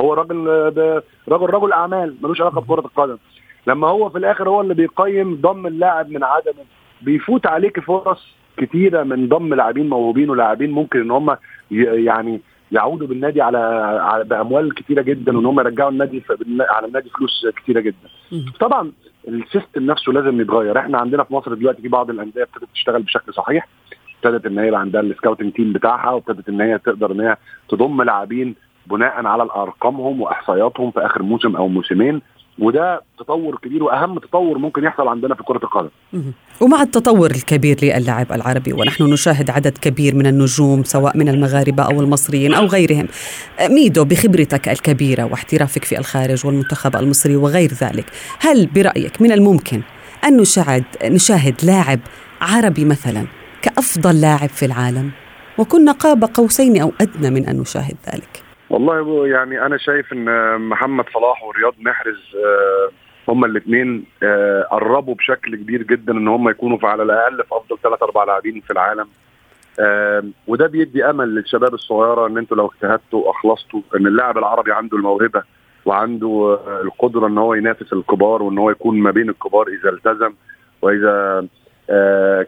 هو 0.00 0.14
راجل 0.14 0.46
راجل 1.28 1.46
رجل 1.46 1.72
أعمال 1.72 2.14
ملوش 2.22 2.40
علاقة 2.40 2.60
بكرة 2.60 2.80
القدم. 2.80 3.16
لما 3.66 3.88
هو 3.88 4.10
في 4.10 4.18
الآخر 4.18 4.48
هو 4.48 4.60
اللي 4.60 4.74
بيقيم 4.74 5.34
ضم 5.34 5.66
اللاعب 5.66 6.10
من 6.10 6.24
عدمه 6.24 6.64
بيفوت 7.02 7.46
عليك 7.46 7.80
فرص 7.80 8.34
كتيرة 8.56 9.02
من 9.02 9.28
ضم 9.28 9.54
لاعبين 9.54 9.88
موهوبين 9.88 10.30
ولاعبين 10.30 10.70
ممكن 10.70 11.00
إن 11.00 11.10
هم 11.10 11.36
يعني 11.70 12.40
يعودوا 12.72 13.06
بالنادي 13.06 13.42
على, 13.42 13.58
على 14.00 14.24
بأموال 14.24 14.74
كتيرة 14.74 15.02
جدا 15.02 15.36
وإن 15.36 15.46
هم 15.46 15.60
يرجعوا 15.60 15.90
النادي 15.90 16.22
على 16.60 16.86
النادي 16.86 17.10
فلوس 17.10 17.46
كتيرة 17.56 17.80
جدا. 17.80 18.08
طبعا 18.60 18.92
ال 19.28 19.36
system 19.36 19.86
نفسه 19.86 20.12
لازم 20.12 20.40
يتغير، 20.40 20.78
إحنا 20.78 20.98
عندنا 20.98 21.24
في 21.24 21.34
مصر 21.34 21.54
دلوقتي 21.54 21.82
في 21.82 21.88
بعض 21.88 22.10
الأندية 22.10 22.42
ابتدت 22.42 22.68
تشتغل 22.74 23.02
بشكل 23.02 23.34
صحيح، 23.34 23.68
ابتدت 24.16 24.46
إن 24.46 24.58
هي 24.58 24.68
يبقى 24.68 24.80
عندها 24.80 25.00
ال 25.00 25.06
scouting 25.06 25.52
team 25.52 25.72
بتاعها 25.72 26.10
وابتدت 26.10 26.48
إن 26.48 26.60
هي 26.60 26.78
تقدر 26.78 27.12
إن 27.12 27.20
هي 27.20 27.36
تضم 27.68 28.02
لاعبين 28.02 28.54
بناء 28.86 29.26
على 29.26 29.42
أرقامهم 29.42 30.20
وإحصائياتهم 30.20 30.90
في 30.90 31.06
آخر 31.06 31.22
موسم 31.22 31.56
أو 31.56 31.68
موسمين. 31.68 32.22
وده 32.58 33.00
تطور 33.18 33.58
كبير 33.62 33.82
وأهم 33.82 34.18
تطور 34.18 34.58
ممكن 34.58 34.84
يحصل 34.84 35.08
عندنا 35.08 35.34
في 35.34 35.42
كرة 35.42 35.60
القدم. 35.64 35.88
ومع 36.60 36.82
التطور 36.82 37.30
الكبير 37.30 37.76
للاعب 37.82 38.32
العربي 38.32 38.72
ونحن 38.72 39.04
نشاهد 39.04 39.50
عدد 39.50 39.78
كبير 39.78 40.14
من 40.14 40.26
النجوم 40.26 40.84
سواء 40.84 41.16
من 41.16 41.28
المغاربة 41.28 41.82
أو 41.82 42.00
المصريين 42.00 42.54
أو 42.54 42.66
غيرهم. 42.66 43.08
ميدو 43.70 44.04
بخبرتك 44.04 44.68
الكبيرة 44.68 45.24
واحترافك 45.24 45.84
في 45.84 45.98
الخارج 45.98 46.46
والمنتخب 46.46 46.96
المصري 46.96 47.36
وغير 47.36 47.72
ذلك، 47.72 48.06
هل 48.40 48.66
برأيك 48.66 49.22
من 49.22 49.32
الممكن 49.32 49.82
أن 50.24 50.36
نشاهد 50.36 50.84
نشاهد 51.04 51.54
لاعب 51.64 52.00
عربي 52.40 52.84
مثلا 52.84 53.26
كأفضل 53.62 54.20
لاعب 54.20 54.48
في 54.48 54.64
العالم؟ 54.64 55.10
وكنا 55.58 55.92
قاب 55.92 56.24
قوسين 56.24 56.80
أو 56.80 56.92
أدنى 57.00 57.30
من 57.30 57.46
أن 57.48 57.60
نشاهد 57.60 57.96
ذلك. 58.12 58.42
والله 58.70 59.26
يعني 59.28 59.66
أنا 59.66 59.76
شايف 59.76 60.12
إن 60.12 60.60
محمد 60.60 61.04
صلاح 61.14 61.44
ورياض 61.44 61.74
محرز 61.80 62.36
هما 63.28 63.46
الاثنين 63.46 64.04
قربوا 64.70 65.14
بشكل 65.14 65.56
كبير 65.56 65.82
جدا 65.82 66.12
إن 66.12 66.28
هم 66.28 66.48
يكونوا 66.48 66.78
في 66.78 66.86
على 66.86 67.02
الأقل 67.02 67.36
في 67.36 67.56
أفضل 67.56 67.78
ثلاث 67.82 68.02
أربع 68.02 68.24
لاعبين 68.24 68.60
في 68.60 68.70
العالم. 68.72 69.08
وده 70.46 70.66
بيدي 70.66 71.04
أمل 71.10 71.34
للشباب 71.34 71.74
الصغيرة 71.74 72.26
إن 72.26 72.38
أنتوا 72.38 72.56
لو 72.56 72.66
اجتهدتوا 72.74 73.26
وأخلصتوا 73.26 73.80
إن 73.96 74.06
اللاعب 74.06 74.38
العربي 74.38 74.72
عنده 74.72 74.96
الموهبة 74.96 75.42
وعنده 75.84 76.58
القدرة 76.82 77.26
إن 77.26 77.38
هو 77.38 77.54
ينافس 77.54 77.92
الكبار 77.92 78.42
وإن 78.42 78.58
هو 78.58 78.70
يكون 78.70 78.98
ما 79.00 79.10
بين 79.10 79.28
الكبار 79.28 79.66
إذا 79.68 79.90
التزم 79.90 80.32
وإذا 80.82 81.46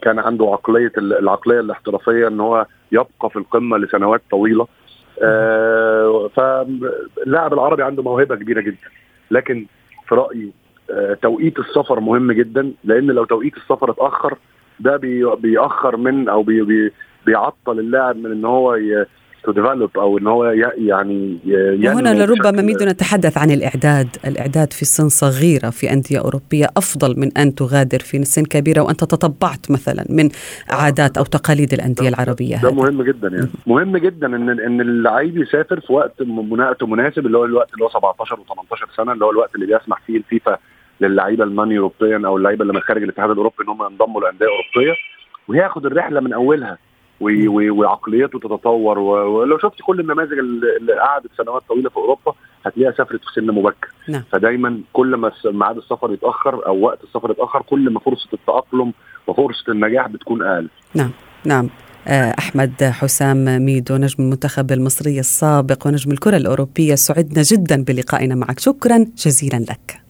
كان 0.02 0.18
عنده 0.18 0.44
عقلية 0.52 0.92
العقلية 0.98 1.60
الاحترافية 1.60 2.28
إن 2.28 2.40
هو 2.40 2.66
يبقى 2.92 3.30
في 3.30 3.36
القمة 3.36 3.78
لسنوات 3.78 4.22
طويلة. 4.30 4.66
آه 5.22 6.30
فاللاعب 6.36 7.52
العربي 7.54 7.82
عنده 7.82 8.02
موهبة 8.02 8.36
كبيرة 8.36 8.60
جدا. 8.60 8.88
لكن 9.30 9.66
في 10.08 10.14
رأيي 10.14 10.52
آه 10.90 11.14
توقيت 11.14 11.58
السفر 11.58 12.00
مهم 12.00 12.32
جدا 12.32 12.72
لأن 12.84 13.06
لو 13.06 13.24
توقيت 13.24 13.56
السفر 13.56 13.90
اتأخر 13.90 14.38
ده 14.80 14.96
بي 14.96 15.24
بيأخر 15.36 15.96
من 15.96 16.28
أو 16.28 16.42
بي 16.42 16.92
بيعطل 17.26 17.78
اللاعب 17.78 18.16
من 18.16 18.32
إن 18.32 18.44
هو 18.44 18.78
ت 19.46 19.53
develop 19.53 19.98
أو 19.98 20.18
إن 20.18 20.26
هو 20.26 20.44
يعني 20.78 21.38
وهنا 21.84 22.24
لربما 22.24 22.62
ميدو 22.62 22.84
نتحدث 22.84 23.38
عن 23.38 23.50
الإعداد، 23.50 24.08
الإعداد 24.26 24.72
في 24.72 24.84
سن 24.84 25.08
صغيرة 25.08 25.70
في 25.70 25.92
أندية 25.92 26.18
أوروبية 26.18 26.66
أفضل 26.76 27.20
من 27.20 27.38
أن 27.38 27.54
تغادر 27.54 27.98
في 27.98 28.24
سن 28.24 28.42
كبيرة 28.44 28.80
وأنت 28.80 29.00
تطبعت 29.04 29.70
مثلا 29.70 30.04
من 30.08 30.28
عادات 30.70 31.18
أو 31.18 31.24
تقاليد 31.24 31.72
الأندية 31.72 32.08
العربية 32.08 32.56
ده 32.62 32.70
مهم 32.70 33.02
جدا 33.02 33.28
يعني. 33.28 33.48
مهم 33.66 33.96
جدا 33.96 34.26
إن 34.26 34.60
إن 34.60 34.80
اللعيب 34.80 35.38
يسافر 35.38 35.80
في 35.80 35.92
وقت 35.92 36.22
مناسب 36.82 37.26
اللي 37.26 37.38
هو 37.38 37.44
الوقت 37.44 37.74
اللي 37.74 37.84
هو 37.84 37.88
17 37.88 38.36
و18 38.36 38.96
سنة 38.96 39.12
اللي 39.12 39.24
هو 39.24 39.30
الوقت 39.30 39.54
اللي 39.54 39.66
بيسمح 39.66 40.02
فيه 40.06 40.16
الفيفا 40.16 40.58
للعيبة 41.00 41.44
المان 41.44 41.72
يوروبيان 41.72 42.24
أو 42.24 42.36
اللعيبة 42.36 42.62
اللي 42.62 42.72
من 42.72 42.80
خارج 42.80 43.02
الاتحاد 43.02 43.30
الأوروبي 43.30 43.56
إن 43.62 43.68
هم 43.68 43.82
ينضموا 43.90 44.20
لأندية 44.20 44.46
أوروبية 44.46 44.94
وياخد 45.48 45.86
الرحلة 45.86 46.20
من 46.20 46.32
أولها. 46.32 46.78
وعقليته 47.20 48.38
تتطور 48.38 48.98
ولو 48.98 49.58
شفت 49.58 49.82
كل 49.86 50.00
النماذج 50.00 50.38
اللي 50.38 50.92
قعدت 51.00 51.30
سنوات 51.36 51.62
طويلة 51.68 51.90
في 51.90 51.96
أوروبا 51.96 52.34
هتلاقيها 52.66 52.96
سافرت 52.96 53.20
في 53.20 53.40
سن 53.40 53.46
مبكر. 53.46 53.88
نعم. 54.08 54.22
فدايما 54.32 54.80
كل 54.92 55.14
ما 55.14 55.32
ميعاد 55.44 55.76
السفر 55.76 56.12
يتأخر 56.12 56.66
أو 56.66 56.80
وقت 56.80 57.04
السفر 57.04 57.30
يتأخر 57.30 57.62
كل 57.62 57.90
ما 57.90 58.00
فرصة 58.00 58.28
التأقلم 58.32 58.92
وفرصة 59.26 59.72
النجاح 59.72 60.08
بتكون 60.08 60.42
أقل. 60.42 60.68
نعم 60.94 61.10
نعم. 61.44 61.68
أحمد 62.38 62.84
حسام 62.84 63.44
ميدو 63.44 63.96
نجم 63.96 64.24
المنتخب 64.24 64.72
المصري 64.72 65.20
السابق 65.20 65.86
ونجم 65.86 66.12
الكرة 66.12 66.36
الأوروبية 66.36 66.94
سعدنا 66.94 67.42
جدا 67.42 67.84
بلقائنا 67.84 68.34
معك. 68.34 68.58
شكرا 68.58 69.06
جزيلا 69.16 69.56
لك. 69.56 70.05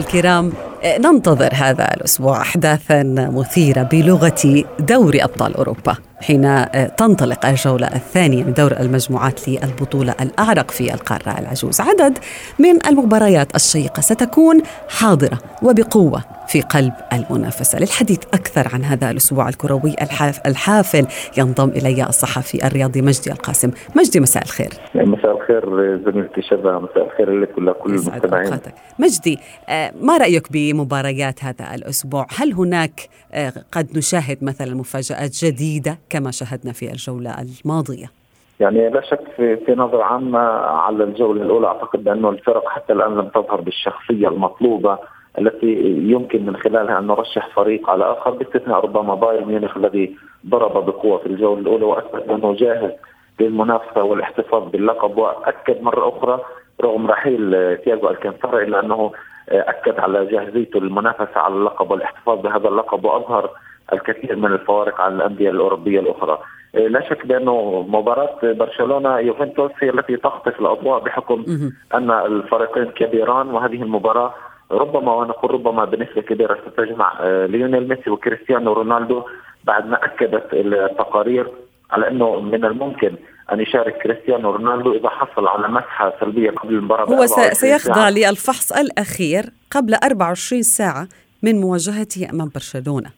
الكرام 0.00 0.52
ننتظر 0.84 1.50
هذا 1.54 1.94
الأسبوع 1.94 2.40
احداثا 2.40 3.02
مثيرة 3.32 3.82
بلغة 3.82 4.64
دوري 4.78 5.24
أبطال 5.24 5.56
أوروبا 5.56 5.96
حين 6.20 6.66
تنطلق 6.96 7.46
الجولة 7.46 7.86
الثانية 7.86 8.44
من 8.44 8.52
دور 8.52 8.72
المجموعات 8.72 9.48
للبطولة 9.48 10.14
الأعرق 10.20 10.70
في 10.70 10.94
القارة 10.94 11.38
العجوز. 11.38 11.80
عدد 11.80 12.18
من 12.58 12.86
المباريات 12.86 13.54
الشيقة 13.56 14.00
ستكون 14.00 14.62
حاضرة 14.88 15.38
وبقوة. 15.62 16.22
في 16.52 16.60
قلب 16.60 16.92
المنافسة. 17.12 17.78
للحديث 17.78 18.24
أكثر 18.34 18.74
عن 18.74 18.84
هذا 18.84 19.10
الأسبوع 19.10 19.48
الكروي 19.48 19.94
الحافل 20.46 21.06
ينضم 21.38 21.68
إلي 21.68 22.02
الصحفي 22.02 22.66
الرياضي 22.66 23.02
مجدي 23.02 23.32
القاسم. 23.32 23.70
مجدي 23.96 24.20
مساء 24.20 24.42
الخير. 24.42 24.70
مساء 24.94 25.36
الخير 25.36 25.64
زميلتي 26.04 26.42
شذا 26.42 26.78
مساء 26.78 27.06
الخير 27.06 27.30
لك 27.40 27.58
ولكل 27.58 27.90
المستمعين. 27.90 28.60
مجدي 28.98 29.38
ما 30.00 30.16
رأيك 30.16 30.52
بمباريات 30.52 31.44
هذا 31.44 31.74
الأسبوع؟ 31.74 32.26
هل 32.38 32.52
هناك 32.52 33.00
قد 33.72 33.96
نشاهد 33.96 34.44
مثلا 34.44 34.74
مفاجآت 34.74 35.44
جديدة 35.44 35.98
كما 36.10 36.30
شاهدنا 36.30 36.72
في 36.72 36.90
الجولة 36.90 37.36
الماضية؟ 37.40 38.06
يعني 38.60 38.88
لا 38.88 39.00
شك 39.00 39.20
في, 39.36 39.56
في 39.56 39.72
نظرة 39.72 40.02
عامة 40.02 40.38
على 40.38 41.04
الجولة 41.04 41.42
الأولى. 41.42 41.66
أعتقد 41.66 42.08
أنه 42.08 42.30
الفرق 42.30 42.68
حتى 42.68 42.92
الآن 42.92 43.14
لم 43.14 43.28
تظهر 43.28 43.60
بالشخصية 43.60 44.28
المطلوبة. 44.28 44.98
التي 45.38 45.72
يمكن 46.10 46.46
من 46.46 46.56
خلالها 46.56 46.98
أن 46.98 47.06
نرشح 47.06 47.48
فريق 47.54 47.90
على 47.90 48.12
آخر. 48.12 48.30
باستثناء 48.30 48.80
ربما 48.80 49.14
بايرن 49.14 49.48
ميونخ 49.48 49.76
الذي 49.76 50.16
ضرب 50.46 50.86
بقوة 50.86 51.18
في 51.18 51.26
الجولة 51.26 51.60
الأولى 51.60 51.84
وأثبت 51.84 52.28
أنه 52.28 52.54
جاهز 52.54 52.90
للمنافسة 53.40 54.02
والاحتفاظ 54.02 54.70
باللقب. 54.70 55.18
وأكد 55.18 55.82
مرة 55.82 56.08
أخرى 56.08 56.40
رغم 56.82 57.06
رحيل 57.06 57.76
تياغو 57.76 58.10
الكانتارا 58.10 58.62
إلا 58.62 58.80
أنه 58.80 59.12
أكد 59.48 60.00
على 60.00 60.26
جاهزيته 60.26 60.80
للمنافسة 60.80 61.40
على 61.40 61.54
اللقب 61.54 61.90
والاحتفاظ 61.90 62.40
بهذا 62.40 62.68
اللقب. 62.68 63.04
وأظهر 63.04 63.50
الكثير 63.92 64.36
من 64.36 64.52
الفوارق 64.52 65.00
عن 65.00 65.16
الأندية 65.16 65.50
الأوروبية 65.50 66.00
الأخرى. 66.00 66.38
لا 66.74 67.08
شك 67.08 67.26
بانه 67.26 67.86
مباراة 67.88 68.38
برشلونة 68.42 69.18
يوفنتوس 69.18 69.70
هي 69.80 69.90
التي 69.90 70.16
تخطف 70.16 70.60
الأضواء 70.60 71.00
بحكم 71.00 71.44
أن 71.94 72.10
الفريقين 72.10 72.84
كبيران 72.84 73.50
وهذه 73.50 73.82
المباراة 73.82 74.34
ربما 74.72 75.14
ونقول 75.14 75.50
ربما 75.50 75.84
بنسبة 75.84 76.22
كبيرة 76.22 76.58
ستجمع 76.66 77.22
ليونيل 77.24 77.88
ميسي 77.88 78.10
وكريستيانو 78.10 78.72
رونالدو 78.72 79.22
بعد 79.64 79.86
ما 79.86 80.04
أكدت 80.04 80.46
التقارير 80.52 81.46
على 81.90 82.08
إنه 82.08 82.40
من 82.40 82.64
الممكن 82.64 83.14
أن 83.52 83.60
يشارك 83.60 84.02
كريستيانو 84.02 84.50
رونالدو 84.50 84.92
إذا 84.92 85.08
حصل 85.08 85.46
على 85.46 85.68
مسحة 85.68 86.12
سلبية 86.20 86.50
قبل 86.50 86.74
المباراة 86.74 87.04
هو 87.04 87.26
سيخضع 87.52 88.08
للفحص 88.08 88.72
الأخير 88.72 89.44
قبل 89.70 89.94
24 89.94 90.62
ساعة 90.62 91.08
من 91.42 91.60
مواجهته 91.60 92.30
أمام 92.30 92.50
برشلونة. 92.54 93.10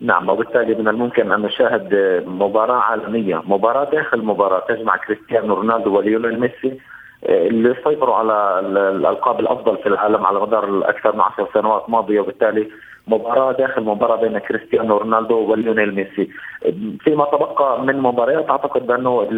نعم 0.00 0.28
وبالتالي 0.28 0.74
من 0.74 0.88
الممكن 0.88 1.32
أن 1.32 1.42
نشاهد 1.42 1.94
مباراة 2.26 2.80
عالمية، 2.80 3.42
مباراة 3.46 3.90
داخل 3.90 4.24
مباراة 4.24 4.64
تجمع 4.68 4.96
كريستيانو 4.96 5.54
رونالدو 5.54 5.96
وليونيل 5.96 6.40
ميسي 6.40 6.78
اللي 7.24 7.74
سيطروا 7.84 8.14
على 8.14 8.60
الألقاب 8.90 9.40
الأفضل 9.40 9.76
في 9.76 9.86
العالم 9.86 10.26
على 10.26 10.40
مدار 10.40 10.80
أكثر 10.84 11.14
من 11.14 11.20
عشر 11.20 11.48
سنوات 11.54 11.90
ماضية 11.90 12.20
وبالتالي 12.20 12.68
مباراة 13.06 13.52
داخل 13.52 13.82
مباراة 13.82 14.16
بين 14.16 14.38
كريستيانو 14.38 14.96
رونالدو 14.96 15.50
وليونيل 15.50 15.94
ميسي. 15.94 16.28
فيما 17.00 17.24
تبقى 17.24 17.82
من 17.82 18.00
مباريات 18.00 18.50
أعتقد 18.50 18.86
بأنه 18.86 19.28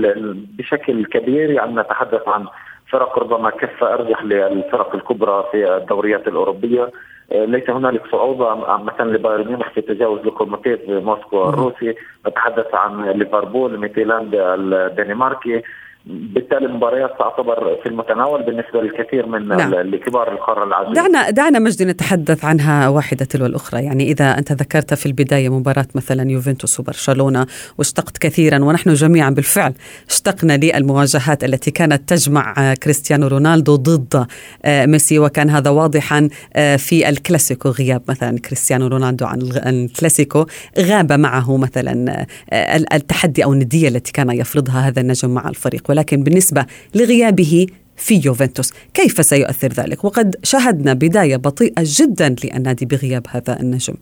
بشكل 0.58 1.04
كبير 1.04 1.50
يعني 1.50 1.76
نتحدث 1.76 2.28
عن 2.28 2.46
فرق 2.90 3.18
ربما 3.18 3.50
كفه 3.50 3.94
أرجح 3.94 4.24
للفرق 4.24 4.94
الكبرى 4.94 5.44
في 5.52 5.76
الدوريات 5.76 6.28
الأوروبية. 6.28 6.90
ليس 7.32 7.70
هنالك 7.70 8.02
صعوبة 8.12 8.54
مثلا 8.76 9.10
لبايرن 9.10 9.46
ميونخ 9.46 9.68
في 9.68 9.80
تجاوز 9.80 10.20
لوكوموتيف 10.20 10.80
موسكو 10.88 11.48
الروسي. 11.48 11.94
نتحدث 12.26 12.74
عن 12.74 13.04
ليفربول 13.10 13.78
ميتيلاند 13.78 14.34
الدنماركي. 14.34 15.62
بالتالي 16.06 16.66
المباريات 16.66 17.11
تعتبر 17.18 17.78
في 17.82 17.88
المتناول 17.88 18.42
بالنسبة 18.42 18.82
للكثير 18.82 19.26
من 19.26 19.49
نعم. 19.49 19.75
لكبار 19.75 20.32
القارة 20.32 20.64
العربيه 20.64 20.92
دعنا 20.92 21.30
دعنا 21.30 21.58
مجدي 21.58 21.84
نتحدث 21.84 22.44
عنها 22.44 22.88
واحدة 22.88 23.25
تلو 23.25 23.46
الأخرى. 23.46 23.84
يعني 23.84 24.11
إذا 24.11 24.38
أنت 24.38 24.52
ذكرت 24.52 24.94
في 24.94 25.06
البداية 25.06 25.49
مباراة 25.49 25.87
مثلا 25.94 26.30
يوفنتوس 26.30 26.80
وبرشلونة 26.80 27.46
واشتقت 27.78 28.18
كثيرا 28.18 28.64
ونحن 28.64 28.94
جميعا 28.94 29.30
بالفعل 29.30 29.75
اشتقنا 30.11 30.56
للمواجهات 30.56 31.44
التي 31.44 31.70
كانت 31.70 32.08
تجمع 32.08 32.75
كريستيانو 32.75 33.26
رونالدو 33.26 33.76
ضد 33.76 34.26
ميسي 34.66 35.18
وكان 35.18 35.50
هذا 35.50 35.70
واضحا 35.70 36.28
في 36.76 37.08
الكلاسيكو 37.08 37.68
غياب 37.68 38.02
مثلا 38.08 38.38
كريستيانو 38.38 38.87
رونالدو 38.87 39.26
عن 39.26 39.38
الكلاسيكو 39.42 40.46
غاب 40.78 41.12
معه 41.12 41.56
مثلا 41.56 42.26
التحدي 42.92 43.44
أو 43.44 43.52
الندية 43.52 43.88
التي 43.88 44.12
كان 44.12 44.30
يفرضها 44.30 44.88
هذا 44.88 45.00
النجم 45.00 45.30
مع 45.30 45.49
الفريق. 45.49 45.93
ولكن 45.94 46.22
بالنسبة 46.22 46.66
لغيابه 46.94 47.66
في 47.96 48.20
يوفنتوس 48.24 48.72
كيف 48.94 49.24
سيؤثر 49.24 49.68
ذلك؟ 49.68 50.04
وقد 50.04 50.34
شاهدنا 50.42 50.92
بداية 50.92 51.36
بطيئة 51.36 51.82
جدا 51.98 52.34
للنادي 52.44 52.86
بغياب 52.86 53.22
هذا 53.30 53.60
النجم. 53.60 53.94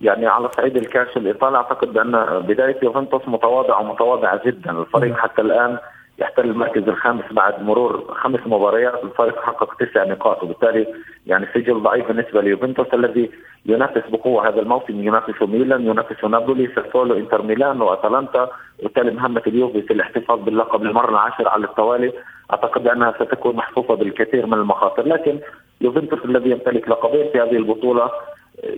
يعني 0.00 0.26
على 0.26 0.50
صعيد 0.56 0.76
الكاس 0.76 1.16
الإيطالي 1.16 1.56
أعتقد 1.56 1.88
بأن 1.88 2.12
بداية 2.48 2.76
يوفنتوس 2.82 3.22
متواضعه 3.26 3.80
ومتواضعه 3.80 4.40
جدا، 4.46 4.70
الفريق 4.70 5.16
حتى 5.16 5.42
الآن 5.42 5.78
يحتل 6.20 6.44
المركز 6.44 6.88
الخامس 6.88 7.24
بعد 7.30 7.62
مرور 7.62 8.14
خمس 8.14 8.40
مباريات 8.46 9.04
الفريق 9.04 9.40
حقق 9.40 9.74
تسع 9.74 10.04
نقاط 10.04 10.42
وبالتالي 10.42 10.86
يعني 11.26 11.46
سجل 11.54 11.82
ضعيف 11.82 12.08
بالنسبة 12.08 12.40
ليوفنتوس 12.40 12.94
الذي 12.94 13.30
ينافس 13.66 14.10
بقوة 14.10 14.48
هذا 14.48 14.60
الموسم. 14.60 15.02
ينافس 15.02 15.42
ميلان 15.42 15.86
ينافس 15.86 16.24
نابولي 16.24 16.70
ساسولو 16.74 17.14
إنتر 17.14 17.42
ميلان 17.42 17.82
وأتلانتا 17.82 18.48
وبالتالي 18.78 19.10
مهمة 19.10 19.42
اليوفي 19.46 19.82
في 19.82 19.92
الاحتفاظ 19.92 20.40
باللقب 20.40 20.82
للمره 20.82 21.10
العاشرة 21.10 21.48
على 21.48 21.64
التوالي. 21.64 22.12
أعتقد 22.52 22.88
أنها 22.88 23.12
ستكون 23.12 23.56
محفوفة 23.56 23.94
بالكثير 23.94 24.46
من 24.46 24.54
المخاطر 24.54 25.06
لكن 25.06 25.38
يوفنتوس 25.80 26.24
الذي 26.24 26.50
يمتلك 26.50 26.88
لقبين 26.88 27.30
في 27.32 27.40
هذه 27.40 27.56
البطولة 27.56 28.10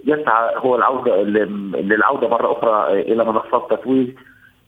يسعى 0.06 0.56
هو 0.56 0.76
العودة 0.76 1.22
للعودة 1.22 2.28
مرة 2.28 2.52
أخرى 2.52 3.00
إلى 3.00 3.24
منصات 3.24 3.70
تتويج 3.70 4.08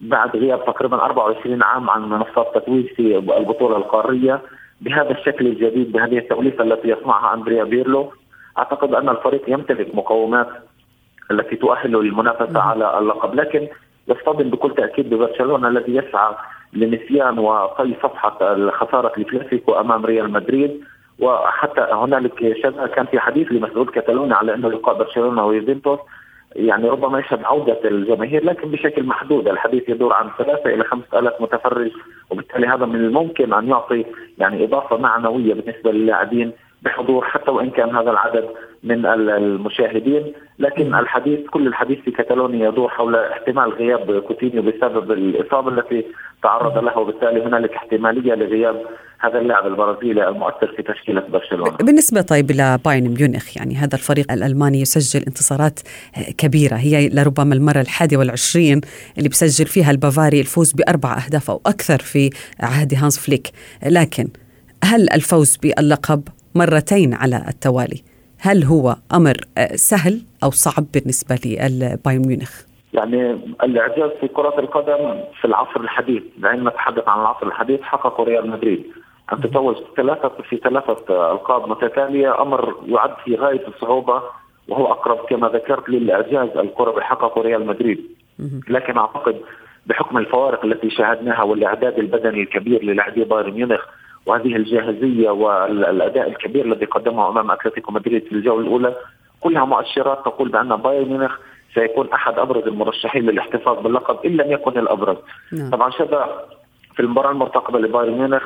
بعد 0.00 0.36
غياب 0.36 0.64
تقريبا 0.64 0.96
24 0.96 1.62
عام 1.62 1.90
عن 1.90 2.08
منصات 2.08 2.54
تتويج 2.54 2.86
في 2.86 3.18
البطولة 3.18 3.76
القارية 3.76 4.40
بهذا 4.80 5.10
الشكل 5.10 5.46
الجديد 5.46 5.92
بهذه 5.92 6.18
التوليفة 6.18 6.64
التي 6.64 6.88
يصنعها 6.88 7.34
أندريا 7.34 7.64
بيرلو. 7.64 8.12
أعتقد 8.58 8.94
أن 8.94 9.08
الفريق 9.08 9.42
يمتلك 9.48 9.94
مقومات 9.94 10.48
التي 11.30 11.56
تؤهله 11.56 12.02
للمنافسة 12.02 12.60
على 12.60 12.98
اللقب 12.98 13.34
لكن 13.34 13.68
يصطدم 14.08 14.50
بكل 14.50 14.74
تأكيد 14.74 15.10
ببرشلونة 15.10 15.68
الذي 15.68 15.96
يسعى 15.96 16.34
لنسيان 16.72 17.38
وطي 17.38 17.94
صفحة 18.02 18.70
خساره 18.70 19.12
الكلاسيكو 19.18 19.72
أمام 19.72 20.06
ريال 20.06 20.32
مدريد. 20.32 20.80
وحتى 21.18 21.80
هنالك 21.92 22.34
كان 22.94 23.06
في 23.06 23.20
حديث 23.20 23.52
لمسؤول 23.52 23.86
كتالونيا 23.88 24.34
على 24.36 24.54
أنه 24.54 24.68
لقاء 24.68 24.98
برشلونة 24.98 25.46
ويوفنتوس. 25.46 25.98
يعني 26.56 26.88
ربما 26.88 27.18
يشهد 27.18 27.44
عودة 27.44 27.80
الجماهير 27.84 28.44
لكن 28.44 28.70
بشكل 28.70 29.02
محدود. 29.02 29.48
الحديث 29.48 29.88
يدور 29.88 30.12
عن 30.12 30.30
ثلاثة 30.38 30.74
إلى 30.74 30.84
خمسة 30.84 31.18
ألاف 31.18 31.40
متفرج 31.40 31.90
وبالتالي 32.30 32.66
هذا 32.66 32.86
من 32.86 32.96
الممكن 32.96 33.52
أن 33.52 33.68
يعطي 33.68 34.04
يعني 34.38 34.64
إضافة 34.64 34.96
معنوية 34.96 35.54
بالنسبة 35.54 35.92
للاعبين 35.92 36.52
بحضور 36.84 37.24
حتى 37.24 37.50
وإن 37.50 37.70
كان 37.70 37.96
هذا 37.96 38.10
العدد 38.10 38.44
من 38.82 39.06
المشاهدين. 39.06 40.32
لكن 40.58 40.94
الحديث 40.94 41.40
كل 41.50 41.66
الحديث 41.66 41.98
في 41.98 42.10
كتالونيا 42.10 42.68
يدور 42.68 42.88
حول 42.88 43.16
احتمال 43.16 43.72
غياب 43.72 44.22
كوتينيو 44.22 44.62
بسبب 44.62 45.12
الإصابة 45.12 45.68
التي 45.68 46.04
تعرض 46.42 46.84
لها 46.84 46.96
وبالتالي 46.96 47.42
هنالك 47.42 47.72
احتمالية 47.72 48.34
لغياب 48.34 48.82
هذا 49.18 49.38
اللاعب 49.38 49.66
البرازيلي 49.66 50.28
المؤثر 50.28 50.74
في 50.76 50.82
تشكيلة 50.82 51.20
برشلونة. 51.20 51.76
بالنسبة 51.76 52.20
طيب 52.20 52.50
لبايرن 52.50 53.14
ميونخ 53.18 53.56
يعني 53.56 53.74
هذا 53.74 53.94
الفريق 53.94 54.32
الألماني 54.32 54.80
يسجل 54.80 55.24
انتصارات 55.26 55.80
كبيرة. 56.38 56.74
هي 56.74 57.08
لربما 57.08 57.54
المرة 57.54 57.80
الحادية 57.80 58.16
والعشرين 58.16 58.80
اللي 59.18 59.28
بسجل 59.28 59.66
فيها 59.66 59.90
البافاري 59.90 60.40
الفوز 60.40 60.72
بأربع 60.72 61.16
أهداف 61.26 61.50
أو 61.50 61.60
أكثر 61.66 61.98
في 61.98 62.30
عهد 62.60 62.94
هانس 62.94 63.26
فليك. 63.26 63.50
لكن 63.86 64.28
هل 64.84 65.12
الفوز 65.12 65.56
باللقب 65.56 66.22
مرتين 66.56 67.14
على 67.14 67.44
التوالي. 67.48 68.02
هل 68.40 68.64
هو 68.64 68.96
أمر 69.14 69.36
سهل 69.74 70.22
أو 70.44 70.50
صعب 70.50 70.84
بالنسبة 70.94 71.38
للبايرن 71.44 72.26
ميونخ؟ 72.26 72.62
يعني 72.92 73.32
الإعجاز 73.62 74.10
في 74.20 74.28
كرة 74.28 74.58
القدم 74.58 75.20
في 75.40 75.44
العصر 75.44 75.80
الحديث 75.80 76.22
لأن 76.38 76.68
نتحدث 76.68 77.08
عن 77.08 77.20
العصر 77.20 77.46
الحديث 77.46 77.80
حققه 77.80 78.24
ريال 78.24 78.50
مدريد. 78.50 78.84
أن 79.32 79.40
تتوج 79.40 79.76
ثلاثة 79.96 80.32
في 80.48 80.56
ثلاثة 80.56 81.32
ألقاب 81.32 81.68
متتالية 81.68 82.42
أمر 82.42 82.74
يعد 82.86 83.14
في 83.24 83.36
غاية 83.36 83.68
الصعوبة 83.68 84.22
وهو 84.68 84.92
أقرب 84.92 85.18
كما 85.30 85.48
ذكرت 85.48 85.88
للإعجاز 85.88 86.48
الكروي 86.56 87.02
حققه 87.02 87.42
ريال 87.42 87.66
مدريد. 87.66 88.00
لكن 88.68 88.98
أعتقد 88.98 89.40
بحكم 89.86 90.18
الفوارق 90.18 90.64
التي 90.64 90.90
شاهدناها 90.90 91.42
والإعداد 91.42 91.98
البدني 91.98 92.42
الكبير 92.42 92.84
للاعبي 92.84 93.24
بايرن 93.24 93.52
ميونخ 93.52 93.80
وهذه 94.26 94.56
الجاهزية 94.56 95.30
والأداء 95.30 96.28
الكبير 96.28 96.64
الذي 96.64 96.84
قدمه 96.84 97.28
أمام 97.28 97.50
أتلتيكو 97.50 97.92
مدريد 97.92 98.24
في 98.24 98.32
الجولة 98.32 98.60
الأولى 98.60 98.94
كلها 99.40 99.64
مؤشرات 99.64 100.18
تقول 100.18 100.48
بأن 100.48 100.76
بايرن 100.76 101.08
ميونخ 101.08 101.38
سيكون 101.74 102.08
أحد 102.12 102.38
أبرز 102.38 102.66
المرشحين 102.66 103.26
للاحتفاظ 103.26 103.82
باللقب 103.82 104.26
إن 104.26 104.36
لم 104.36 104.52
يكن 104.52 104.78
الأبرز. 104.78 105.16
نعم. 105.52 105.70
طبعا 105.70 105.90
شذا 105.90 106.46
في 106.94 107.00
المباراة 107.00 107.30
المرتقبة 107.30 107.78
لبايرن 107.78 108.18
ميونخ 108.18 108.42